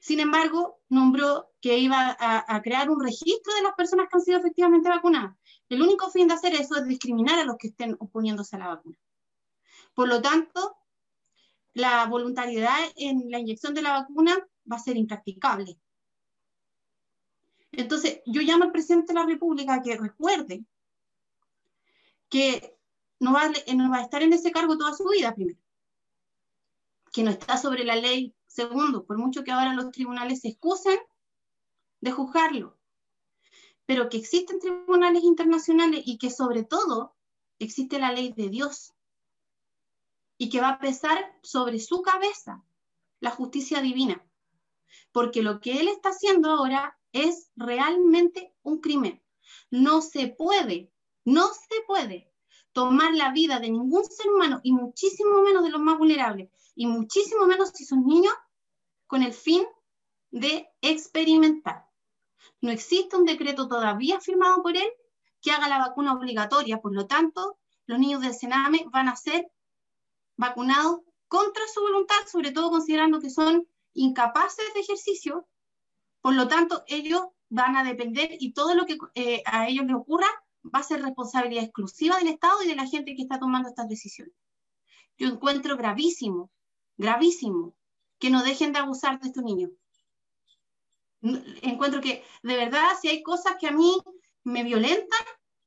Sin 0.00 0.20
embargo, 0.20 0.78
nombró 0.90 1.50
que 1.62 1.78
iba 1.78 2.14
a, 2.20 2.60
crear 2.60 2.90
un 2.90 3.02
registro 3.02 3.54
de 3.54 3.62
las 3.62 3.72
personas 3.72 4.08
que 4.10 4.18
han 4.18 4.24
sido 4.24 4.38
efectivamente 4.38 4.90
vacunadas. 4.90 5.34
El 5.70 5.80
único 5.80 6.10
fin 6.10 6.28
de 6.28 6.34
hacer 6.34 6.54
eso 6.54 6.76
es 6.76 6.86
discriminar 6.86 7.38
a 7.38 7.44
los 7.44 7.56
que 7.56 7.68
estén 7.68 7.96
oponiéndose 8.00 8.54
a 8.54 8.58
la 8.58 8.68
vacuna. 8.68 8.98
Por 9.94 10.08
lo 10.08 10.20
tanto, 10.20 10.76
la 11.72 12.04
voluntariedad 12.04 12.76
en 12.96 13.30
la 13.30 13.38
inyección 13.38 13.72
de 13.72 13.80
la 13.80 13.94
vacuna 13.94 14.36
va 14.70 14.76
a 14.76 14.80
ser 14.80 14.98
impracticable. 14.98 15.78
Entonces, 17.76 18.20
yo 18.24 18.40
llamo 18.40 18.64
al 18.64 18.72
presidente 18.72 19.12
de 19.12 19.20
la 19.20 19.26
República 19.26 19.82
que 19.82 19.96
recuerde 19.96 20.64
que 22.28 22.74
no 23.20 23.32
va 23.32 23.42
a 23.44 24.02
estar 24.02 24.22
en 24.22 24.32
ese 24.32 24.50
cargo 24.50 24.78
toda 24.78 24.94
su 24.94 25.06
vida, 25.08 25.34
primero. 25.34 25.58
Que 27.12 27.22
no 27.22 27.30
está 27.30 27.58
sobre 27.58 27.84
la 27.84 27.96
ley, 27.96 28.34
segundo, 28.46 29.04
por 29.04 29.18
mucho 29.18 29.44
que 29.44 29.52
ahora 29.52 29.74
los 29.74 29.90
tribunales 29.90 30.40
se 30.40 30.48
excusen 30.48 30.98
de 32.00 32.12
juzgarlo, 32.12 32.78
pero 33.84 34.08
que 34.08 34.16
existen 34.16 34.58
tribunales 34.58 35.22
internacionales 35.22 36.02
y 36.04 36.18
que 36.18 36.30
sobre 36.30 36.62
todo 36.64 37.14
existe 37.58 37.98
la 37.98 38.12
ley 38.12 38.32
de 38.32 38.48
Dios 38.48 38.94
y 40.38 40.48
que 40.48 40.60
va 40.60 40.70
a 40.70 40.78
pesar 40.78 41.38
sobre 41.42 41.78
su 41.78 42.02
cabeza 42.02 42.64
la 43.20 43.30
justicia 43.30 43.80
divina. 43.80 44.22
Porque 45.12 45.42
lo 45.42 45.60
que 45.60 45.80
él 45.80 45.88
está 45.88 46.10
haciendo 46.10 46.50
ahora 46.50 46.98
es 47.24 47.50
realmente 47.56 48.54
un 48.62 48.80
crimen. 48.80 49.22
No 49.70 50.02
se 50.02 50.28
puede, 50.28 50.92
no 51.24 51.48
se 51.48 51.82
puede 51.86 52.32
tomar 52.72 53.14
la 53.14 53.32
vida 53.32 53.58
de 53.58 53.70
ningún 53.70 54.04
ser 54.04 54.30
humano 54.30 54.60
y 54.62 54.72
muchísimo 54.72 55.40
menos 55.42 55.62
de 55.62 55.70
los 55.70 55.80
más 55.80 55.98
vulnerables 55.98 56.50
y 56.74 56.86
muchísimo 56.86 57.46
menos 57.46 57.70
si 57.70 57.84
son 57.84 58.04
niños 58.04 58.34
con 59.06 59.22
el 59.22 59.32
fin 59.32 59.64
de 60.30 60.68
experimentar. 60.82 61.86
No 62.60 62.70
existe 62.70 63.16
un 63.16 63.24
decreto 63.24 63.68
todavía 63.68 64.20
firmado 64.20 64.62
por 64.62 64.76
él 64.76 64.88
que 65.40 65.52
haga 65.52 65.68
la 65.68 65.78
vacuna 65.78 66.12
obligatoria, 66.12 66.80
por 66.80 66.92
lo 66.94 67.06
tanto, 67.06 67.58
los 67.86 67.98
niños 67.98 68.20
del 68.20 68.34
Sename 68.34 68.84
van 68.90 69.08
a 69.08 69.16
ser 69.16 69.50
vacunados 70.36 71.00
contra 71.28 71.62
su 71.72 71.80
voluntad, 71.80 72.26
sobre 72.26 72.52
todo 72.52 72.70
considerando 72.70 73.20
que 73.20 73.30
son 73.30 73.66
incapaces 73.94 74.74
de 74.74 74.80
ejercicio 74.80 75.48
por 76.26 76.34
lo 76.34 76.48
tanto, 76.48 76.82
ellos 76.88 77.22
van 77.50 77.76
a 77.76 77.84
depender 77.84 78.30
y 78.40 78.52
todo 78.52 78.74
lo 78.74 78.84
que 78.84 78.98
eh, 79.14 79.44
a 79.46 79.68
ellos 79.68 79.86
les 79.86 79.94
ocurra 79.94 80.26
va 80.64 80.80
a 80.80 80.82
ser 80.82 81.00
responsabilidad 81.00 81.62
exclusiva 81.62 82.16
del 82.16 82.26
Estado 82.26 82.64
y 82.64 82.66
de 82.66 82.74
la 82.74 82.88
gente 82.88 83.14
que 83.14 83.22
está 83.22 83.38
tomando 83.38 83.68
estas 83.68 83.88
decisiones. 83.88 84.34
Yo 85.16 85.28
encuentro 85.28 85.76
gravísimo, 85.76 86.50
gravísimo, 86.96 87.76
que 88.18 88.30
no 88.30 88.42
dejen 88.42 88.72
de 88.72 88.80
abusar 88.80 89.20
de 89.20 89.28
estos 89.28 89.44
niños. 89.44 89.70
Encuentro 91.62 92.00
que, 92.00 92.24
de 92.42 92.56
verdad, 92.56 92.88
si 93.00 93.06
hay 93.06 93.22
cosas 93.22 93.54
que 93.60 93.68
a 93.68 93.70
mí 93.70 93.96
me 94.42 94.64
violentan, 94.64 95.26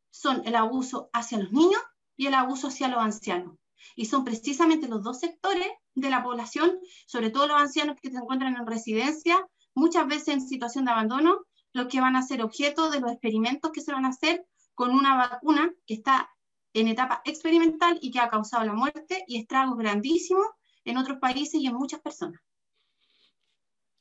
son 0.10 0.46
el 0.46 0.58
abuso 0.58 1.10
hacia 1.14 1.40
los 1.40 1.54
niños 1.54 1.82
y 2.18 2.28
el 2.28 2.34
abuso 2.34 2.68
hacia 2.68 2.90
los 2.90 3.00
ancianos. 3.00 3.56
Y 3.96 4.08
son 4.08 4.26
precisamente 4.26 4.90
los 4.90 5.04
dos 5.04 5.22
sectores 5.22 5.70
de 5.96 6.10
la 6.10 6.22
población, 6.22 6.78
sobre 7.08 7.30
todo 7.30 7.48
los 7.48 7.62
ancianos 7.62 7.96
que 8.02 8.12
se 8.12 8.18
encuentran 8.18 8.58
en 8.58 8.68
residencia, 8.68 9.48
muchas 9.80 10.08
veces 10.08 10.30
en 10.30 10.48
situación 10.48 10.86
de 10.86 10.92
abandono, 10.92 11.46
los 11.74 11.88
que 11.88 12.02
van 12.02 12.16
a 12.16 12.22
ser 12.22 12.42
objeto 12.42 12.90
de 12.92 13.00
los 13.00 13.12
experimentos 13.12 13.72
que 13.72 13.82
se 13.82 13.92
van 13.92 14.06
a 14.06 14.10
hacer 14.10 14.46
con 14.76 14.92
una 14.92 15.16
vacuna 15.16 15.72
que 15.86 15.96
está 15.96 16.30
en 16.74 16.88
etapa 16.88 17.22
experimental 17.26 17.98
y 18.02 18.12
que 18.12 18.20
ha 18.20 18.30
causado 18.30 18.66
la 18.66 18.74
muerte 18.74 19.24
y 19.28 19.38
estragos 19.38 19.78
grandísimos 19.78 20.46
en 20.86 20.98
otros 20.98 21.18
países 21.20 21.60
y 21.62 21.68
en 21.68 21.74
muchas 21.74 22.00
personas. 22.02 22.40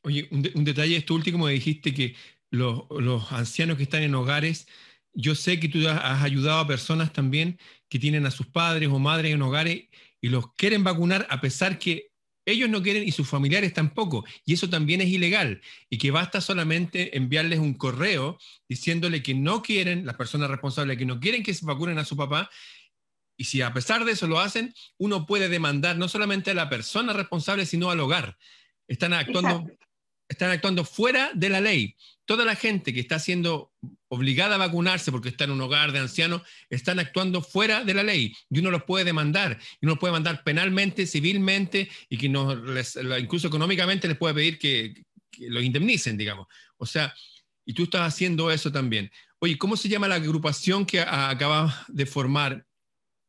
Oye, 0.02 0.28
un, 0.30 0.64
detalle, 0.64 0.96
esto 0.96 1.14
último, 1.14 1.46
me 1.46 1.52
dijiste 1.52 1.92
que 1.92 2.14
los, 2.50 3.32
ancianos 3.32 3.76
que 3.76 3.82
están 3.82 4.02
en 4.02 4.14
hogares, 4.14 4.66
yo 5.12 5.34
sé 5.34 5.58
que 5.58 5.68
tú 5.68 5.86
has 5.88 6.22
ayudado 6.22 6.60
a 6.60 6.66
personas 6.66 7.12
también 7.12 7.58
que 7.88 7.98
tienen 7.98 8.24
a 8.26 8.30
sus 8.30 8.46
padres 8.46 8.88
o 8.88 8.98
madres 8.98 9.34
en 9.34 9.42
hogares 9.42 9.88
y 10.20 10.28
los 10.28 10.52
quieren 10.54 10.84
vacunar 10.84 11.26
a 11.30 11.40
pesar 11.40 11.78
que 11.78 12.12
ellos 12.50 12.70
no 12.70 12.82
quieren 12.82 13.06
y 13.06 13.12
sus 13.12 13.28
familiares 13.28 13.74
tampoco. 13.74 14.24
Y 14.44 14.54
eso 14.54 14.70
también 14.70 15.00
es 15.00 15.08
ilegal. 15.08 15.60
Y 15.90 15.98
que 15.98 16.10
basta 16.10 16.40
solamente 16.40 17.16
enviarles 17.16 17.58
un 17.58 17.74
correo 17.74 18.38
diciéndole 18.68 19.22
que 19.22 19.34
no 19.34 19.62
quieren, 19.62 20.06
las 20.06 20.16
personas 20.16 20.50
responsables 20.50 20.96
que 20.96 21.04
no 21.04 21.20
quieren 21.20 21.42
que 21.42 21.54
se 21.54 21.66
vacunen 21.66 21.98
a 21.98 22.04
su 22.04 22.16
papá. 22.16 22.50
Y 23.36 23.44
si 23.44 23.60
a 23.62 23.72
pesar 23.72 24.04
de 24.04 24.12
eso 24.12 24.26
lo 24.26 24.40
hacen, 24.40 24.74
uno 24.96 25.26
puede 25.26 25.48
demandar 25.48 25.96
no 25.96 26.08
solamente 26.08 26.50
a 26.50 26.54
la 26.54 26.68
persona 26.70 27.12
responsable, 27.12 27.66
sino 27.66 27.90
al 27.90 28.00
hogar. 28.00 28.38
Están 28.88 29.12
actuando, 29.12 29.66
están 30.28 30.50
actuando 30.50 30.84
fuera 30.84 31.30
de 31.34 31.48
la 31.50 31.60
ley. 31.60 31.96
Toda 32.28 32.44
la 32.44 32.56
gente 32.56 32.92
que 32.92 33.00
está 33.00 33.18
siendo 33.18 33.72
obligada 34.08 34.56
a 34.56 34.58
vacunarse 34.58 35.10
porque 35.10 35.30
está 35.30 35.44
en 35.44 35.52
un 35.52 35.62
hogar 35.62 35.92
de 35.92 35.98
ancianos, 35.98 36.42
están 36.68 36.98
actuando 36.98 37.40
fuera 37.40 37.84
de 37.84 37.94
la 37.94 38.02
ley 38.02 38.34
y 38.50 38.58
uno 38.58 38.70
los 38.70 38.82
puede 38.84 39.06
demandar, 39.06 39.58
y 39.80 39.86
uno 39.86 39.92
los 39.92 39.98
puede 39.98 40.12
demandar 40.12 40.44
penalmente, 40.44 41.06
civilmente 41.06 41.88
y 42.10 42.18
que 42.18 42.28
no 42.28 42.52
incluso 43.18 43.48
económicamente 43.48 44.08
les 44.08 44.18
puede 44.18 44.34
pedir 44.34 44.58
que, 44.58 45.06
los 45.38 45.62
indemnicen, 45.62 46.18
digamos. 46.18 46.48
O 46.76 46.84
sea, 46.84 47.14
y 47.64 47.72
tú 47.72 47.84
estás 47.84 48.02
haciendo 48.02 48.50
eso 48.50 48.70
también. 48.70 49.10
Oye, 49.38 49.56
¿cómo 49.56 49.74
se 49.74 49.88
llama 49.88 50.08
la 50.08 50.16
agrupación 50.16 50.84
que 50.84 51.00
acabas 51.00 51.74
de 51.88 52.04
formar 52.04 52.66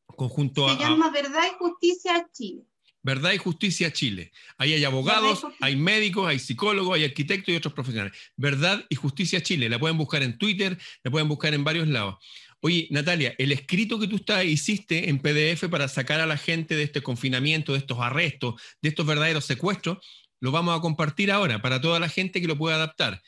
conjunto 0.08 0.68
a... 0.68 0.76
Se 0.76 0.84
llama 0.84 1.10
Verdad 1.10 1.44
y 1.54 1.58
Justicia 1.58 2.28
Chile. 2.34 2.69
Verdad 3.02 3.32
y 3.32 3.38
Justicia 3.38 3.92
Chile. 3.94 4.32
Ahí 4.58 4.74
hay 4.74 4.84
abogados, 4.84 5.46
hay 5.62 5.76
médicos, 5.76 6.28
hay 6.28 6.40
psicólogos, 6.40 6.96
hay 6.96 7.06
arquitectos 7.06 7.54
y 7.54 7.58
otros 7.58 7.74
profesionales. 7.74 8.18
Verdad 8.36 8.86
y 8.90 8.96
Justicia 8.96 9.42
Chile. 9.42 9.70
La 9.70 9.80
pueden 9.80 9.98
buscar 9.98 10.22
en 10.24 10.38
Twitter, 10.38 10.78
la 11.04 11.12
pueden 11.12 11.28
buscar 11.28 11.54
en 11.54 11.64
varios 11.64 11.88
lados. 11.88 12.18
Oye, 12.62 12.88
Natalia, 12.92 13.34
el 13.38 13.54
escrito 13.54 14.00
que 14.00 14.08
tú 14.08 14.18
estás, 14.18 14.44
hiciste 14.44 15.10
en 15.10 15.20
PDF 15.20 15.70
para 15.70 15.88
sacar 15.88 16.20
a 16.20 16.26
la 16.26 16.36
gente 16.36 16.76
de 16.76 16.84
este 16.84 17.02
confinamiento, 17.02 17.72
de 17.72 17.80
estos 17.80 18.00
arrestos, 18.00 18.62
de 18.82 18.90
estos 18.90 19.06
verdaderos 19.06 19.46
secuestros, 19.46 20.00
lo 20.42 20.52
vamos 20.52 20.78
a 20.78 20.82
compartir 20.82 21.32
ahora 21.32 21.62
para 21.62 21.80
toda 21.80 22.00
la 22.00 22.10
gente 22.10 22.42
que 22.42 22.48
lo 22.48 22.58
pueda 22.58 22.76
adaptar. 22.76 23.22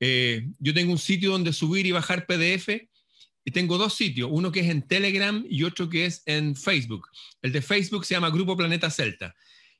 Eh, 0.00 0.48
yo 0.58 0.74
tengo 0.74 0.90
un 0.90 0.98
sitio 0.98 1.30
donde 1.30 1.52
subir 1.52 1.86
y 1.86 1.92
bajar 1.92 2.26
PDF 2.26 2.68
y 3.44 3.50
tengo 3.50 3.78
dos 3.78 3.94
sitios, 3.94 4.28
uno 4.32 4.52
que 4.52 4.60
es 4.60 4.68
en 4.68 4.86
Telegram 4.86 5.44
y 5.48 5.64
otro 5.64 5.88
que 5.88 6.06
es 6.06 6.22
en 6.26 6.56
Facebook. 6.56 7.08
El 7.42 7.52
de 7.52 7.62
Facebook 7.62 8.04
se 8.04 8.14
llama 8.14 8.30
Grupo 8.30 8.56
Planeta 8.56 8.90
Celta. 8.90 9.34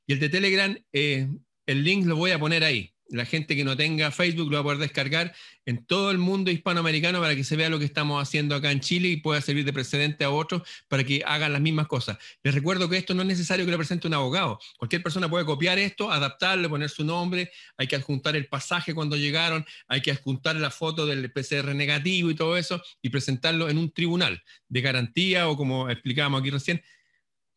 Y 0.05 0.13
el 0.13 0.19
de 0.19 0.29
Telegram, 0.29 0.77
eh, 0.91 1.27
el 1.65 1.83
link 1.83 2.05
lo 2.05 2.17
voy 2.17 2.31
a 2.31 2.39
poner 2.39 2.63
ahí 2.63 2.92
la 3.13 3.25
gente 3.25 3.55
que 3.55 3.63
no 3.63 3.77
tenga 3.77 4.11
Facebook 4.11 4.49
lo 4.49 4.57
va 4.57 4.59
a 4.59 4.63
poder 4.63 4.79
descargar 4.79 5.33
en 5.65 5.85
todo 5.85 6.11
el 6.11 6.17
mundo 6.17 6.51
hispanoamericano 6.51 7.21
para 7.21 7.35
que 7.35 7.43
se 7.43 7.55
vea 7.55 7.69
lo 7.69 7.79
que 7.79 7.85
estamos 7.85 8.21
haciendo 8.21 8.55
acá 8.55 8.71
en 8.71 8.79
Chile 8.79 9.07
y 9.09 9.17
pueda 9.17 9.39
servir 9.39 9.65
de 9.65 9.71
precedente 9.71 10.23
a 10.23 10.31
otros 10.31 10.63
para 10.87 11.03
que 11.03 11.23
hagan 11.25 11.53
las 11.53 11.61
mismas 11.61 11.87
cosas. 11.87 12.17
Les 12.41 12.53
recuerdo 12.53 12.89
que 12.89 12.97
esto 12.97 13.13
no 13.13 13.21
es 13.21 13.27
necesario 13.27 13.65
que 13.65 13.71
lo 13.71 13.77
presente 13.77 14.07
un 14.07 14.15
abogado. 14.15 14.59
Cualquier 14.77 15.03
persona 15.03 15.29
puede 15.29 15.45
copiar 15.45 15.77
esto, 15.77 16.11
adaptarlo, 16.11 16.69
poner 16.69 16.89
su 16.89 17.05
nombre, 17.05 17.51
hay 17.77 17.87
que 17.87 17.95
adjuntar 17.95 18.35
el 18.35 18.47
pasaje 18.47 18.93
cuando 18.93 19.15
llegaron, 19.15 19.65
hay 19.87 20.01
que 20.01 20.11
adjuntar 20.11 20.55
la 20.55 20.71
foto 20.71 21.05
del 21.05 21.31
PCR 21.31 21.75
negativo 21.75 22.31
y 22.31 22.35
todo 22.35 22.57
eso 22.57 22.81
y 23.01 23.09
presentarlo 23.09 23.69
en 23.69 23.77
un 23.77 23.91
tribunal 23.91 24.43
de 24.67 24.81
garantía 24.81 25.47
o 25.49 25.55
como 25.55 25.89
explicábamos 25.89 26.41
aquí 26.41 26.49
recién. 26.49 26.83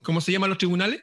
¿Cómo 0.03 0.21
se 0.21 0.33
llaman 0.33 0.51
los 0.51 0.59
tribunales? 0.59 1.03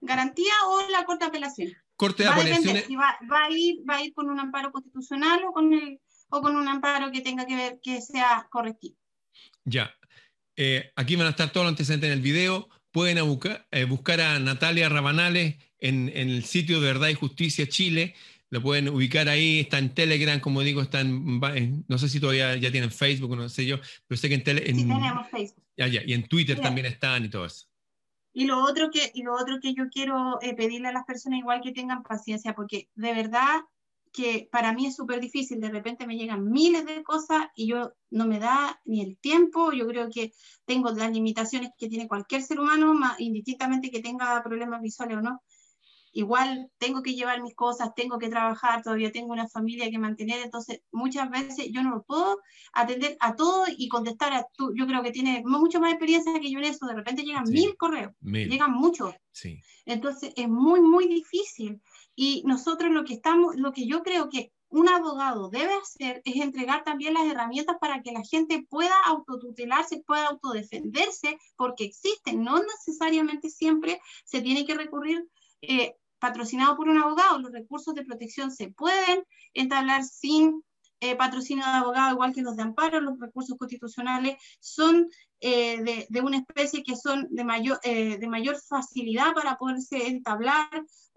Garantía 0.00 0.52
o 0.66 0.90
la 0.90 1.04
corte 1.04 1.24
de 1.24 1.28
apelación. 1.28 1.87
Corte 1.98 2.22
de 2.22 2.28
va 2.28 2.36
apelaciones. 2.36 2.86
va, 2.90 3.18
va, 3.30 3.44
a 3.46 3.50
ir, 3.50 3.80
va 3.88 3.96
a 3.96 4.04
ir 4.04 4.14
con 4.14 4.30
un 4.30 4.38
amparo 4.38 4.70
constitucional 4.70 5.40
o 5.48 5.52
con, 5.52 5.74
el, 5.74 5.98
o 6.30 6.40
con 6.40 6.54
un 6.54 6.68
amparo 6.68 7.10
que 7.10 7.22
tenga 7.22 7.44
que 7.44 7.56
ver 7.56 7.80
que 7.82 8.00
sea 8.00 8.46
correctivo. 8.50 8.96
Ya. 9.64 9.92
Eh, 10.54 10.92
aquí 10.94 11.16
van 11.16 11.26
a 11.26 11.30
estar 11.30 11.50
todos 11.50 11.64
los 11.64 11.72
antecedentes 11.72 12.06
en 12.06 12.12
el 12.12 12.22
video. 12.22 12.68
Pueden 12.92 13.26
buscar, 13.26 13.66
eh, 13.72 13.82
buscar 13.82 14.20
a 14.20 14.38
Natalia 14.38 14.88
Rabanales 14.88 15.56
en, 15.80 16.08
en, 16.14 16.30
el 16.30 16.44
sitio 16.44 16.80
de 16.80 16.86
Verdad 16.86 17.08
y 17.08 17.14
Justicia 17.14 17.68
Chile. 17.68 18.14
Lo 18.50 18.62
pueden 18.62 18.88
ubicar 18.88 19.28
ahí, 19.28 19.58
está 19.58 19.78
en 19.78 19.92
Telegram, 19.92 20.38
como 20.38 20.62
digo, 20.62 20.80
está 20.80 21.00
en, 21.00 21.84
no 21.86 21.98
sé 21.98 22.08
si 22.08 22.20
todavía 22.20 22.54
ya 22.56 22.70
tienen 22.70 22.92
Facebook, 22.92 23.36
no 23.36 23.48
sé 23.48 23.66
yo, 23.66 23.78
pero 24.06 24.18
sé 24.18 24.28
que 24.28 24.36
en, 24.36 24.44
Telegram. 24.44 24.74
sí, 24.74 24.86
tenemos 24.86 25.28
Facebook. 25.28 25.64
Ya, 25.76 25.88
ya, 25.88 26.02
y 26.06 26.12
en 26.12 26.28
Twitter 26.28 26.60
también 26.60 26.86
están 26.86 27.24
y 27.24 27.28
todo 27.28 27.44
eso. 27.44 27.66
Y 28.38 28.44
lo 28.44 28.62
otro 28.62 28.88
que, 28.92 29.10
y 29.14 29.24
lo 29.24 29.34
otro 29.34 29.58
que 29.60 29.74
yo 29.74 29.88
quiero 29.90 30.40
eh, 30.40 30.54
pedirle 30.54 30.86
a 30.86 30.92
las 30.92 31.04
personas 31.04 31.40
igual 31.40 31.60
que 31.60 31.72
tengan 31.72 32.04
paciencia, 32.04 32.54
porque 32.54 32.88
de 32.94 33.12
verdad 33.12 33.62
que 34.12 34.48
para 34.52 34.72
mí 34.72 34.86
es 34.86 34.94
súper 34.94 35.18
difícil, 35.18 35.60
de 35.60 35.70
repente 35.70 36.06
me 36.06 36.16
llegan 36.16 36.48
miles 36.48 36.86
de 36.86 37.02
cosas 37.02 37.48
y 37.56 37.66
yo 37.66 37.94
no 38.10 38.26
me 38.28 38.38
da 38.38 38.80
ni 38.84 39.00
el 39.02 39.18
tiempo, 39.18 39.72
yo 39.72 39.88
creo 39.88 40.08
que 40.08 40.32
tengo 40.66 40.92
las 40.92 41.10
limitaciones 41.10 41.70
que 41.76 41.88
tiene 41.88 42.06
cualquier 42.06 42.42
ser 42.42 42.60
humano, 42.60 42.94
indistintamente 43.18 43.90
que 43.90 44.02
tenga 44.02 44.40
problemas 44.44 44.82
visuales 44.82 45.16
o 45.16 45.20
no, 45.20 45.42
igual 46.18 46.68
tengo 46.78 47.00
que 47.00 47.14
llevar 47.14 47.40
mis 47.42 47.54
cosas, 47.54 47.94
tengo 47.94 48.18
que 48.18 48.28
trabajar, 48.28 48.82
todavía 48.82 49.12
tengo 49.12 49.32
una 49.32 49.48
familia 49.48 49.88
que 49.88 50.00
mantener, 50.00 50.42
entonces 50.42 50.80
muchas 50.90 51.30
veces 51.30 51.68
yo 51.70 51.80
no 51.84 51.90
lo 51.90 52.02
puedo 52.02 52.40
atender 52.72 53.16
a 53.20 53.36
todo 53.36 53.66
y 53.68 53.88
contestar 53.88 54.32
a 54.32 54.44
tú. 54.56 54.72
Yo 54.74 54.88
creo 54.88 55.00
que 55.04 55.12
tiene 55.12 55.44
mucho 55.46 55.78
más 55.78 55.92
experiencia 55.92 56.40
que 56.40 56.50
yo 56.50 56.58
en 56.58 56.64
eso, 56.64 56.86
de 56.86 56.94
repente 56.94 57.22
llegan 57.22 57.44
mil 57.44 57.76
correos, 57.76 58.12
llegan 58.20 58.72
muchos. 58.72 59.14
Sí. 59.30 59.60
Entonces 59.86 60.32
es 60.34 60.48
muy, 60.48 60.80
muy 60.80 61.06
difícil. 61.06 61.80
Y 62.16 62.42
nosotros 62.44 62.90
lo 62.90 63.04
que 63.04 63.14
estamos, 63.14 63.54
lo 63.54 63.72
que 63.72 63.86
yo 63.86 64.02
creo 64.02 64.28
que 64.28 64.50
un 64.70 64.88
abogado 64.88 65.50
debe 65.50 65.72
hacer 65.74 66.20
es 66.24 66.36
entregar 66.36 66.82
también 66.82 67.14
las 67.14 67.26
herramientas 67.30 67.76
para 67.80 68.02
que 68.02 68.10
la 68.10 68.24
gente 68.24 68.66
pueda 68.68 68.94
autotutelarse, 69.06 70.02
pueda 70.04 70.26
autodefenderse, 70.26 71.38
porque 71.56 71.84
existen, 71.84 72.42
no 72.42 72.60
necesariamente 72.60 73.50
siempre 73.50 74.00
se 74.24 74.42
tiene 74.42 74.66
que 74.66 74.74
recurrir 74.74 75.28
eh, 75.62 75.96
patrocinado 76.18 76.76
por 76.76 76.88
un 76.88 76.98
abogado. 76.98 77.38
Los 77.38 77.52
recursos 77.52 77.94
de 77.94 78.04
protección 78.04 78.50
se 78.50 78.70
pueden 78.70 79.22
entablar 79.54 80.04
sin 80.04 80.62
eh, 81.00 81.14
patrocinio 81.16 81.64
de 81.64 81.70
abogado, 81.70 82.14
igual 82.14 82.34
que 82.34 82.42
los 82.42 82.56
de 82.56 82.62
amparo. 82.62 83.00
Los 83.00 83.18
recursos 83.18 83.56
constitucionales 83.56 84.36
son 84.60 85.08
eh, 85.40 86.06
de, 86.08 86.20
una 86.20 86.38
especie 86.38 86.82
que 86.82 86.96
son 86.96 87.28
de 87.30 87.44
mayor, 87.44 87.80
de 87.82 88.28
mayor 88.28 88.56
facilidad 88.60 89.32
para 89.34 89.56
poderse 89.56 90.08
entablar 90.08 90.68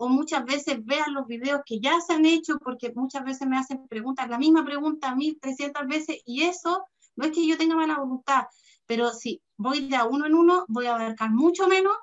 o 0.02 0.10
muchas 0.10 0.44
veces 0.46 0.84
vean 0.84 1.14
los 1.14 1.28
videos 1.28 1.62
que 1.64 1.80
ya 1.80 2.02
se 2.02 2.14
han 2.14 2.26
hecho 2.26 2.58
porque 2.58 2.92
muchas 2.96 3.24
veces 3.24 3.48
me 3.48 3.58
hacen 3.58 3.88
preguntas, 3.88 4.28
la 4.28 4.40
misma 4.40 4.66
pregunta 4.66 5.16
1300 5.16 5.86
veces 5.86 6.22
y 6.26 6.42
eso 6.42 6.84
no 7.16 7.26
es 7.26 7.32
que 7.32 7.46
yo 7.46 7.56
tenga 7.56 7.76
mala 7.76 8.00
voluntad, 8.00 8.46
pero 8.88 9.12
si 9.12 9.44
voy 9.58 9.88
de 9.88 9.96
a 9.96 10.06
uno 10.06 10.26
en 10.26 10.34
uno 10.34 10.66
voy 10.68 10.88
a 10.88 10.96
abarcar 10.96 11.30
mucho 11.30 11.68
menos 11.68 11.96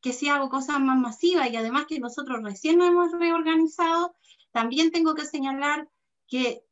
que 0.00 0.12
si 0.12 0.28
hago 0.28 0.48
cosas 0.48 0.80
más 0.80 0.98
masivas 0.98 1.50
y 1.50 1.56
además 1.56 1.86
que 1.86 1.98
nosotros 1.98 2.42
recién 2.42 2.78
nos 2.78 2.88
hemos 2.88 3.12
reorganizado, 3.12 4.14
también 4.52 4.90
tengo 4.90 5.14
que 5.14 5.24
señalar 5.24 5.88
que 6.26 6.64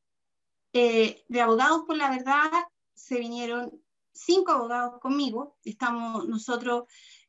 eh, 0.73 1.25
de 1.29 1.41
abogados 1.41 1.83
por 1.87 1.97
la 1.97 2.11
verdad 2.11 2.51
se 2.95 3.19
vinieron 3.19 3.81
cinco 4.12 4.53
abogados 4.53 5.01
conmigo, 5.01 5.57
estamos 5.65 6.27
nosotros 6.29 6.85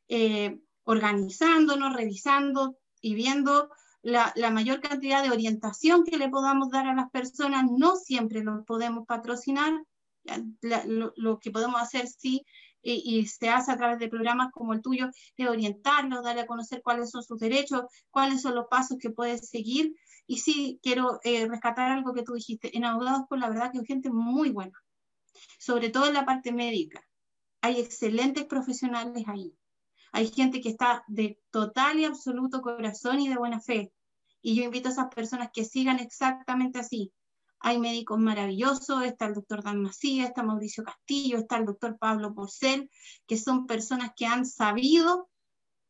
eh, 0.08 0.60
organizándonos, 0.84 1.94
revisando 1.94 2.78
y 3.00 3.14
viendo 3.14 3.70
la, 4.02 4.32
mayor 4.50 4.80
cantidad 4.80 5.22
de 5.22 5.30
orientación 5.30 6.04
que 6.04 6.16
le 6.16 6.28
podamos 6.28 6.70
dar 6.70 6.86
a 6.86 6.94
las 6.94 7.10
personas, 7.10 7.66
no 7.70 7.96
siempre 7.96 8.42
lo 8.42 8.64
podemos 8.64 9.06
patrocinar, 9.06 9.84
lo, 10.62 11.12
lo, 11.16 11.38
que 11.38 11.50
podemos 11.50 11.80
hacer 11.80 12.06
sí 12.06 12.44
y, 12.82 13.26
se 13.26 13.48
hace 13.48 13.72
a 13.72 13.76
través 13.76 13.98
de 13.98 14.08
programas 14.08 14.50
como 14.52 14.72
el 14.72 14.82
tuyo, 14.82 15.10
de 15.36 15.48
orientarlos, 15.48 16.22
darle 16.22 16.42
a 16.42 16.46
conocer 16.46 16.82
cuáles 16.82 17.10
son 17.10 17.22
sus 17.22 17.38
derechos, 17.38 17.82
cuáles 18.10 18.42
son 18.42 18.54
los 18.54 18.66
pasos 18.68 18.98
que 18.98 19.10
puedes 19.10 19.48
seguir. 19.48 19.94
Y 20.26 20.38
sí, 20.38 20.78
quiero 20.82 21.20
eh, 21.24 21.46
rescatar 21.46 21.90
algo 21.90 22.12
que 22.12 22.22
tú 22.22 22.34
dijiste. 22.34 22.76
En 22.76 22.84
Abogados 22.84 23.22
por 23.28 23.38
la 23.38 23.48
verdad 23.48 23.72
que 23.72 23.78
hay 23.78 23.86
gente 23.86 24.10
muy 24.10 24.50
buena, 24.50 24.78
sobre 25.58 25.90
todo 25.90 26.06
en 26.06 26.14
la 26.14 26.26
parte 26.26 26.52
médica. 26.52 27.02
Hay 27.60 27.80
excelentes 27.80 28.44
profesionales 28.44 29.24
ahí. 29.26 29.52
Hay 30.12 30.28
gente 30.28 30.60
que 30.60 30.70
está 30.70 31.04
de 31.08 31.38
total 31.50 31.98
y 31.98 32.04
absoluto 32.04 32.62
corazón 32.62 33.20
y 33.20 33.28
de 33.28 33.36
buena 33.36 33.60
fe. 33.60 33.92
Y 34.40 34.54
yo 34.54 34.62
invito 34.62 34.88
a 34.88 34.92
esas 34.92 35.12
personas 35.14 35.50
que 35.52 35.64
sigan 35.64 35.98
exactamente 35.98 36.78
así, 36.78 37.12
hay 37.60 37.78
médicos 37.78 38.18
maravillosos, 38.18 39.04
está 39.04 39.26
el 39.26 39.34
doctor 39.34 39.62
Dan 39.62 39.82
Macías, 39.82 40.28
está 40.28 40.42
Mauricio 40.42 40.84
Castillo, 40.84 41.38
está 41.38 41.56
el 41.56 41.66
doctor 41.66 41.98
Pablo 41.98 42.34
Porcel, 42.34 42.90
que 43.26 43.36
son 43.36 43.66
personas 43.66 44.12
que 44.16 44.26
han 44.26 44.46
sabido 44.46 45.28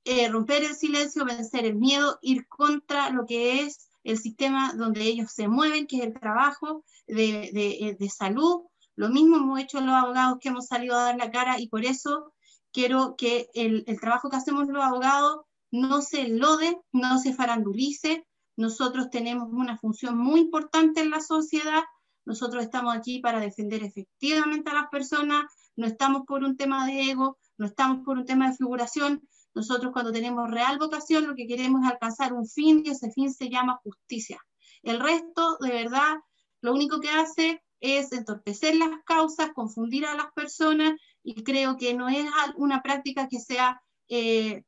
eh, 0.04 0.28
romper 0.28 0.64
el 0.64 0.74
silencio, 0.74 1.24
vencer 1.24 1.66
el 1.66 1.76
miedo, 1.76 2.18
ir 2.22 2.46
contra 2.48 3.10
lo 3.10 3.26
que 3.26 3.62
es 3.62 3.88
el 4.04 4.18
sistema 4.18 4.72
donde 4.72 5.02
ellos 5.02 5.30
se 5.32 5.48
mueven, 5.48 5.86
que 5.86 5.98
es 5.98 6.04
el 6.04 6.14
trabajo 6.14 6.84
de, 7.06 7.50
de, 7.52 7.96
de 7.98 8.08
salud. 8.08 8.62
Lo 8.94 9.10
mismo 9.10 9.36
hemos 9.36 9.60
hecho 9.60 9.80
los 9.80 9.94
abogados 9.94 10.38
que 10.40 10.48
hemos 10.48 10.66
salido 10.66 10.96
a 10.96 11.02
dar 11.02 11.16
la 11.16 11.30
cara 11.30 11.60
y 11.60 11.68
por 11.68 11.84
eso 11.84 12.32
quiero 12.72 13.16
que 13.16 13.48
el, 13.54 13.84
el 13.86 14.00
trabajo 14.00 14.30
que 14.30 14.36
hacemos 14.36 14.66
los 14.68 14.82
abogados 14.82 15.42
no 15.70 16.00
se 16.00 16.28
lode, 16.28 16.80
no 16.92 17.18
se 17.18 17.34
farandulice, 17.34 18.26
Nosotros 18.58 19.08
tenemos 19.08 19.50
una 19.52 19.78
función 19.78 20.18
muy 20.18 20.40
importante 20.40 21.00
en 21.00 21.10
la 21.10 21.20
sociedad. 21.20 21.84
Nosotros 22.24 22.64
estamos 22.64 22.92
aquí 22.92 23.20
para 23.20 23.38
defender 23.38 23.84
efectivamente 23.84 24.68
a 24.68 24.74
las 24.74 24.88
personas. 24.88 25.44
No 25.76 25.86
estamos 25.86 26.22
por 26.26 26.42
un 26.42 26.56
tema 26.56 26.84
de 26.84 27.12
ego, 27.12 27.38
no 27.56 27.66
estamos 27.66 28.04
por 28.04 28.18
un 28.18 28.24
tema 28.24 28.50
de 28.50 28.56
figuración. 28.56 29.22
Nosotros 29.54 29.92
cuando 29.92 30.10
tenemos 30.10 30.50
real 30.50 30.76
vocación 30.76 31.28
lo 31.28 31.36
que 31.36 31.46
queremos 31.46 31.84
es 31.84 31.92
alcanzar 31.92 32.32
un 32.32 32.48
fin 32.48 32.82
y 32.84 32.90
ese 32.90 33.12
fin 33.12 33.32
se 33.32 33.48
llama 33.48 33.78
justicia. 33.84 34.40
El 34.82 34.98
resto, 34.98 35.56
de 35.60 35.70
verdad, 35.70 36.16
lo 36.60 36.74
único 36.74 36.98
que 36.98 37.10
hace 37.10 37.62
es 37.78 38.10
entorpecer 38.10 38.74
las 38.74 38.90
causas, 39.04 39.52
confundir 39.54 40.04
a 40.04 40.16
las 40.16 40.32
personas 40.32 40.94
y 41.22 41.44
creo 41.44 41.76
que 41.76 41.94
no 41.94 42.08
es 42.08 42.26
una 42.56 42.82
práctica 42.82 43.28
que 43.28 43.38
sea 43.38 43.80
eh, 44.08 44.64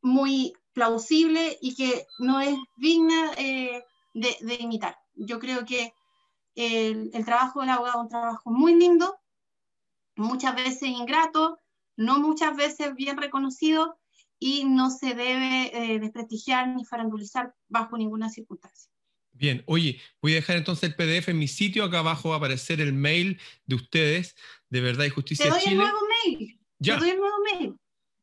muy 0.00 0.54
plausible 0.76 1.56
y 1.62 1.74
que 1.74 2.06
no 2.18 2.38
es 2.38 2.54
digna 2.76 3.32
eh, 3.38 3.82
de, 4.12 4.54
imitar. 4.60 4.94
Yo 5.14 5.38
creo 5.38 5.64
que 5.64 5.94
el, 6.54 7.10
trabajo 7.24 7.62
del 7.62 7.70
abogado 7.70 8.00
es 8.00 8.02
un 8.02 8.08
trabajo 8.10 8.50
muy 8.50 8.74
lindo, 8.74 9.16
muchas 10.16 10.54
veces 10.54 10.82
ingrato, 10.82 11.58
no 11.96 12.18
muchas 12.18 12.54
veces 12.54 12.94
bien 12.94 13.16
reconocido 13.16 13.98
y 14.38 14.66
no 14.66 14.90
se 14.90 15.14
debe 15.14 15.70
eh, 15.72 15.98
desprestigiar 15.98 16.68
ni 16.68 16.84
farandulizar 16.84 17.54
bajo 17.68 17.96
ninguna 17.96 18.28
circunstancia. 18.28 18.90
Bien, 19.32 19.64
oye, 19.66 19.98
voy 20.20 20.32
a 20.32 20.36
dejar 20.36 20.56
entonces 20.58 20.90
el 20.90 20.94
PDF 20.94 21.30
en 21.30 21.38
mi 21.38 21.48
sitio, 21.48 21.84
acá 21.84 22.00
abajo 22.00 22.28
va 22.28 22.34
a 22.34 22.38
aparecer 22.38 22.82
el 22.82 22.92
mail 22.92 23.40
de 23.64 23.76
ustedes, 23.76 24.36
de 24.68 24.82
Verdad 24.82 25.06
y 25.06 25.10
Justicia 25.10 25.46
Te 25.46 25.50
doy 25.52 25.62
el 25.68 25.76
nuevo 25.78 25.98
mail. 26.26 26.60
Ya. 26.78 26.94
Te 26.96 27.00
doy 27.00 27.10
el 27.10 27.18
nuevo 27.18 27.36
mail. 27.50 27.74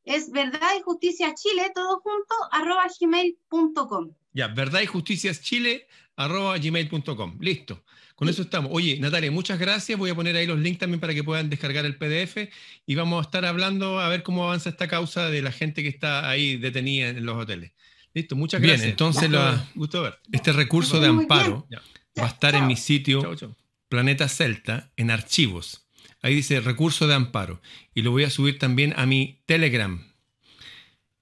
Es 0.06 0.32
verdad 0.32 0.70
y 0.78 0.82
justicia 0.82 1.34
chile, 1.34 1.72
todo 1.74 2.00
junto, 2.02 2.36
arroba 2.52 2.86
gmail.com. 3.00 4.12
Ya, 4.34 4.48
verdad 4.48 4.82
y 4.82 4.86
justicia 4.86 5.34
chile, 5.34 5.88
arroba 6.16 6.58
gmail.com. 6.58 7.38
Listo. 7.40 7.84
Con 8.16 8.30
eso 8.30 8.44
estamos. 8.44 8.72
Oye, 8.74 9.00
Natalia, 9.00 9.32
muchas 9.32 9.60
gracias. 9.60 9.98
Voy 9.98 10.10
a 10.10 10.16
poner 10.16 10.36
ahí 10.36 10.46
los 10.46 10.60
links 10.60 10.80
también 10.80 11.00
para 11.00 11.14
que 11.14 11.24
puedan 11.24 11.50
descargar 11.50 11.86
el 11.86 11.98
PDF 11.98 12.50
y 12.86 12.96
vamos 12.96 13.20
a 13.20 13.28
estar 13.28 13.44
hablando 13.44 14.00
a 14.00 14.08
ver 14.08 14.24
cómo 14.24 14.44
avanza 14.44 14.70
esta 14.70 14.88
causa 14.88 15.30
de 15.30 15.42
la 15.42 15.52
gente 15.52 15.82
que 15.82 15.90
está 15.90 16.30
ahí 16.30 16.58
detenida 16.58 17.10
en 17.10 17.26
los 17.26 17.36
hoteles. 17.36 17.72
Listo, 18.14 18.36
muchas 18.36 18.62
gracias. 18.62 18.82
Bien, 18.82 18.92
entonces 18.92 19.30
este 20.32 20.54
recurso 20.54 21.00
de 21.00 21.08
amparo 21.08 21.68
va 22.20 22.26
a 22.26 22.28
estar 22.28 22.54
en 22.54 22.68
mi 22.68 22.76
sitio 22.76 23.36
Planeta 23.90 24.30
Celta 24.30 24.92
en 24.96 25.10
archivos. 25.10 25.83
Ahí 26.24 26.34
dice 26.34 26.62
recurso 26.62 27.06
de 27.06 27.14
amparo 27.14 27.62
y 27.94 28.02
lo 28.02 28.12
voy 28.12 28.24
a 28.24 28.30
subir 28.30 28.58
también 28.58 28.94
a 28.96 29.06
mi 29.06 29.42
Telegram. 29.46 30.02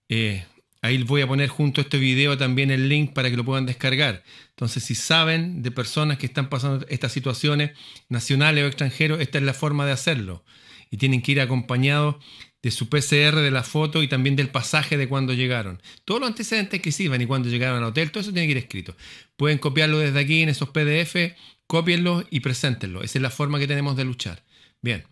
Eh, 0.09 0.45
ahí 0.83 1.01
voy 1.01 1.21
a 1.21 1.27
poner 1.27 1.49
junto 1.49 1.81
a 1.81 1.83
este 1.83 1.97
video 1.97 2.37
también 2.37 2.69
el 2.69 2.87
link 2.87 3.11
para 3.11 3.31
que 3.31 3.35
lo 3.35 3.43
puedan 3.43 3.65
descargar. 3.65 4.23
Entonces, 4.49 4.83
si 4.83 4.93
saben 4.93 5.63
de 5.63 5.71
personas 5.71 6.19
que 6.19 6.27
están 6.27 6.49
pasando 6.49 6.85
estas 6.87 7.11
situaciones, 7.11 7.71
nacionales 8.09 8.63
o 8.63 8.67
extranjeros, 8.67 9.19
esta 9.21 9.39
es 9.39 9.43
la 9.43 9.55
forma 9.55 9.87
de 9.87 9.91
hacerlo. 9.91 10.45
Y 10.91 10.97
tienen 10.97 11.23
que 11.23 11.31
ir 11.31 11.41
acompañados 11.41 12.17
de 12.61 12.69
su 12.69 12.87
PCR 12.87 13.37
de 13.37 13.49
la 13.49 13.63
foto 13.63 14.03
y 14.03 14.07
también 14.07 14.35
del 14.35 14.49
pasaje 14.49 14.97
de 14.97 15.09
cuando 15.09 15.33
llegaron. 15.33 15.81
Todos 16.05 16.21
los 16.21 16.29
antecedentes 16.29 16.79
que 16.79 16.91
sirvan 16.91 17.21
y 17.21 17.25
cuando 17.25 17.49
llegaron 17.49 17.79
al 17.79 17.85
hotel, 17.85 18.11
todo 18.11 18.21
eso 18.21 18.31
tiene 18.31 18.45
que 18.45 18.51
ir 18.51 18.57
escrito. 18.57 18.95
Pueden 19.35 19.57
copiarlo 19.57 19.97
desde 19.97 20.19
aquí 20.19 20.43
en 20.43 20.49
esos 20.49 20.69
PDF, 20.69 21.33
copienlo 21.65 22.23
y 22.29 22.41
preséntenlo. 22.41 23.01
Esa 23.01 23.17
es 23.17 23.23
la 23.23 23.31
forma 23.31 23.57
que 23.57 23.67
tenemos 23.67 23.97
de 23.97 24.05
luchar. 24.05 24.43
Bien, 24.81 25.05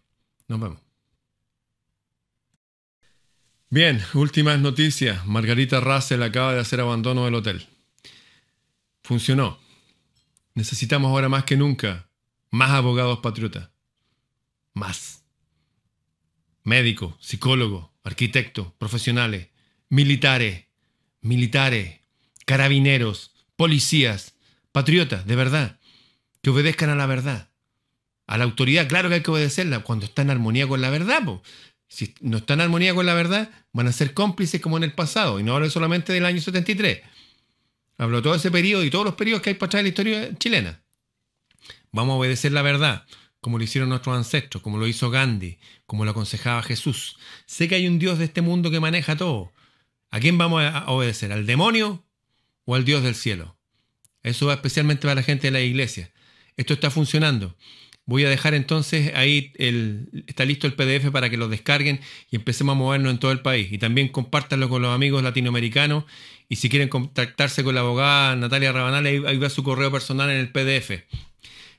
nos 0.48 0.60
vemos. 0.60 0.80
Bien, 3.70 4.02
últimas 4.16 4.60
noticias. 4.60 5.26
Margarita 5.26 5.80
Russell 5.80 6.24
acaba 6.24 6.54
de 6.54 6.60
hacer 6.60 6.82
abandono 6.82 7.26
del 7.26 7.36
hotel. 7.36 7.68
Funcionó. 9.04 9.60
Necesitamos 10.56 11.10
ahora 11.10 11.30
más 11.30 11.44
que 11.44 11.56
nunca 11.56 12.10
más 12.52 12.72
abogados 12.72 13.20
patriotas. 13.20 13.70
Más 14.74 15.24
médicos, 16.64 17.16
psicólogos, 17.20 17.90
arquitectos, 18.04 18.72
profesionales, 18.74 19.50
militares, 19.90 20.66
militares, 21.22 22.00
carabineros, 22.46 23.34
policías, 23.56 24.36
patriotas, 24.72 25.26
de 25.26 25.36
verdad, 25.36 25.80
que 26.42 26.52
obedezcan 26.52 26.90
a 26.90 26.96
la 26.96 27.08
verdad. 27.08 27.49
A 28.30 28.38
la 28.38 28.44
autoridad, 28.44 28.88
claro 28.88 29.10
que 29.10 29.16
hay 29.16 29.24
que 29.24 29.32
obedecerla 29.32 29.80
cuando 29.80 30.06
está 30.06 30.22
en 30.22 30.30
armonía 30.30 30.68
con 30.68 30.82
la 30.82 30.92
verdad. 30.92 31.24
Si 31.88 32.14
no 32.22 32.38
está 32.38 32.54
en 32.54 32.62
armonía 32.62 32.94
con 32.94 33.08
la 33.08 33.16
verdad, 33.16 33.50
van 33.74 33.88
a 33.88 33.92
ser 33.92 34.14
cómplices 34.14 34.62
como 34.62 34.78
en 34.78 34.84
el 34.84 34.94
pasado. 34.94 35.40
Y 35.40 35.44
no 35.44 35.56
hablo 35.56 35.68
solamente 35.72 36.14
del 36.14 36.28
año 36.28 36.40
73. 36.40 37.02
Hablo 37.98 38.22
todo 38.22 38.36
ese 38.36 38.52
periodo 38.52 38.84
y 38.84 38.92
todos 38.92 39.04
los 39.04 39.16
periodos 39.16 39.42
que 39.42 39.50
hay 39.50 39.56
para 39.56 39.70
atrás 39.70 39.80
de 39.80 39.84
la 39.84 39.90
historia 39.90 40.38
chilena. 40.38 40.80
Vamos 41.92 42.14
a 42.14 42.18
obedecer 42.18 42.52
la 42.52 42.62
verdad 42.62 43.08
como 43.42 43.58
lo 43.58 43.64
hicieron 43.64 43.90
nuestros 43.90 44.16
ancestros, 44.16 44.62
como 44.62 44.78
lo 44.78 44.86
hizo 44.86 45.10
Gandhi, 45.10 45.58
como 45.88 46.06
lo 46.06 46.12
aconsejaba 46.12 46.62
Jesús. 46.62 47.18
Sé 47.48 47.68
que 47.68 47.76
hay 47.76 47.88
un 47.88 47.98
Dios 47.98 48.20
de 48.20 48.26
este 48.26 48.44
mundo 48.44 48.70
que 48.70 48.80
maneja 48.80 49.18
todo. 49.18 49.52
¿A 50.12 50.20
quién 50.20 50.38
vamos 50.38 50.62
a 50.62 50.86
obedecer? 50.92 51.32
¿Al 51.32 51.48
demonio 51.48 52.06
o 52.66 52.76
al 52.76 52.86
Dios 52.86 53.02
del 53.02 53.16
cielo? 53.16 53.58
Eso 54.22 54.46
va 54.46 54.54
especialmente 54.54 55.04
para 55.04 55.16
la 55.16 55.24
gente 55.24 55.48
de 55.48 55.52
la 55.52 55.62
iglesia. 55.62 56.12
Esto 56.58 56.74
está 56.74 56.92
funcionando. 56.92 57.56
Voy 58.10 58.26
a 58.26 58.30
dejar 58.30 58.56
entonces 58.56 59.14
ahí, 59.14 59.54
el, 59.60 60.24
está 60.26 60.44
listo 60.44 60.66
el 60.66 60.74
PDF 60.74 61.12
para 61.12 61.30
que 61.30 61.38
lo 61.38 61.48
descarguen 61.48 62.00
y 62.32 62.38
empecemos 62.38 62.74
a 62.74 62.76
movernos 62.76 63.12
en 63.12 63.20
todo 63.20 63.32
el 63.32 63.42
país. 63.42 63.72
Y 63.72 63.78
también 63.78 64.08
compártanlo 64.08 64.68
con 64.68 64.82
los 64.82 64.96
amigos 64.96 65.22
latinoamericanos. 65.22 66.06
Y 66.50 66.56
si 66.56 66.70
quieren 66.70 66.90
contactarse 66.90 67.64
con 67.64 67.76
la 67.76 67.82
abogada 67.82 68.36
Natalia 68.36 68.72
Rabanal, 68.72 69.06
ahí, 69.06 69.22
ahí 69.28 69.50
su 69.52 69.62
correo 69.62 69.92
personal 69.92 70.32
en 70.32 70.38
el 70.38 70.52
PDF. 70.52 71.04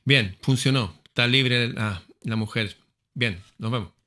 Bien, 0.05 0.37
funcionó. 0.41 0.95
Está 1.05 1.27
libre 1.27 1.67
la, 1.67 2.05
la 2.23 2.37
mujer. 2.37 2.77
Bien, 3.13 3.41
nos 3.59 3.73
vemos. 3.73 4.00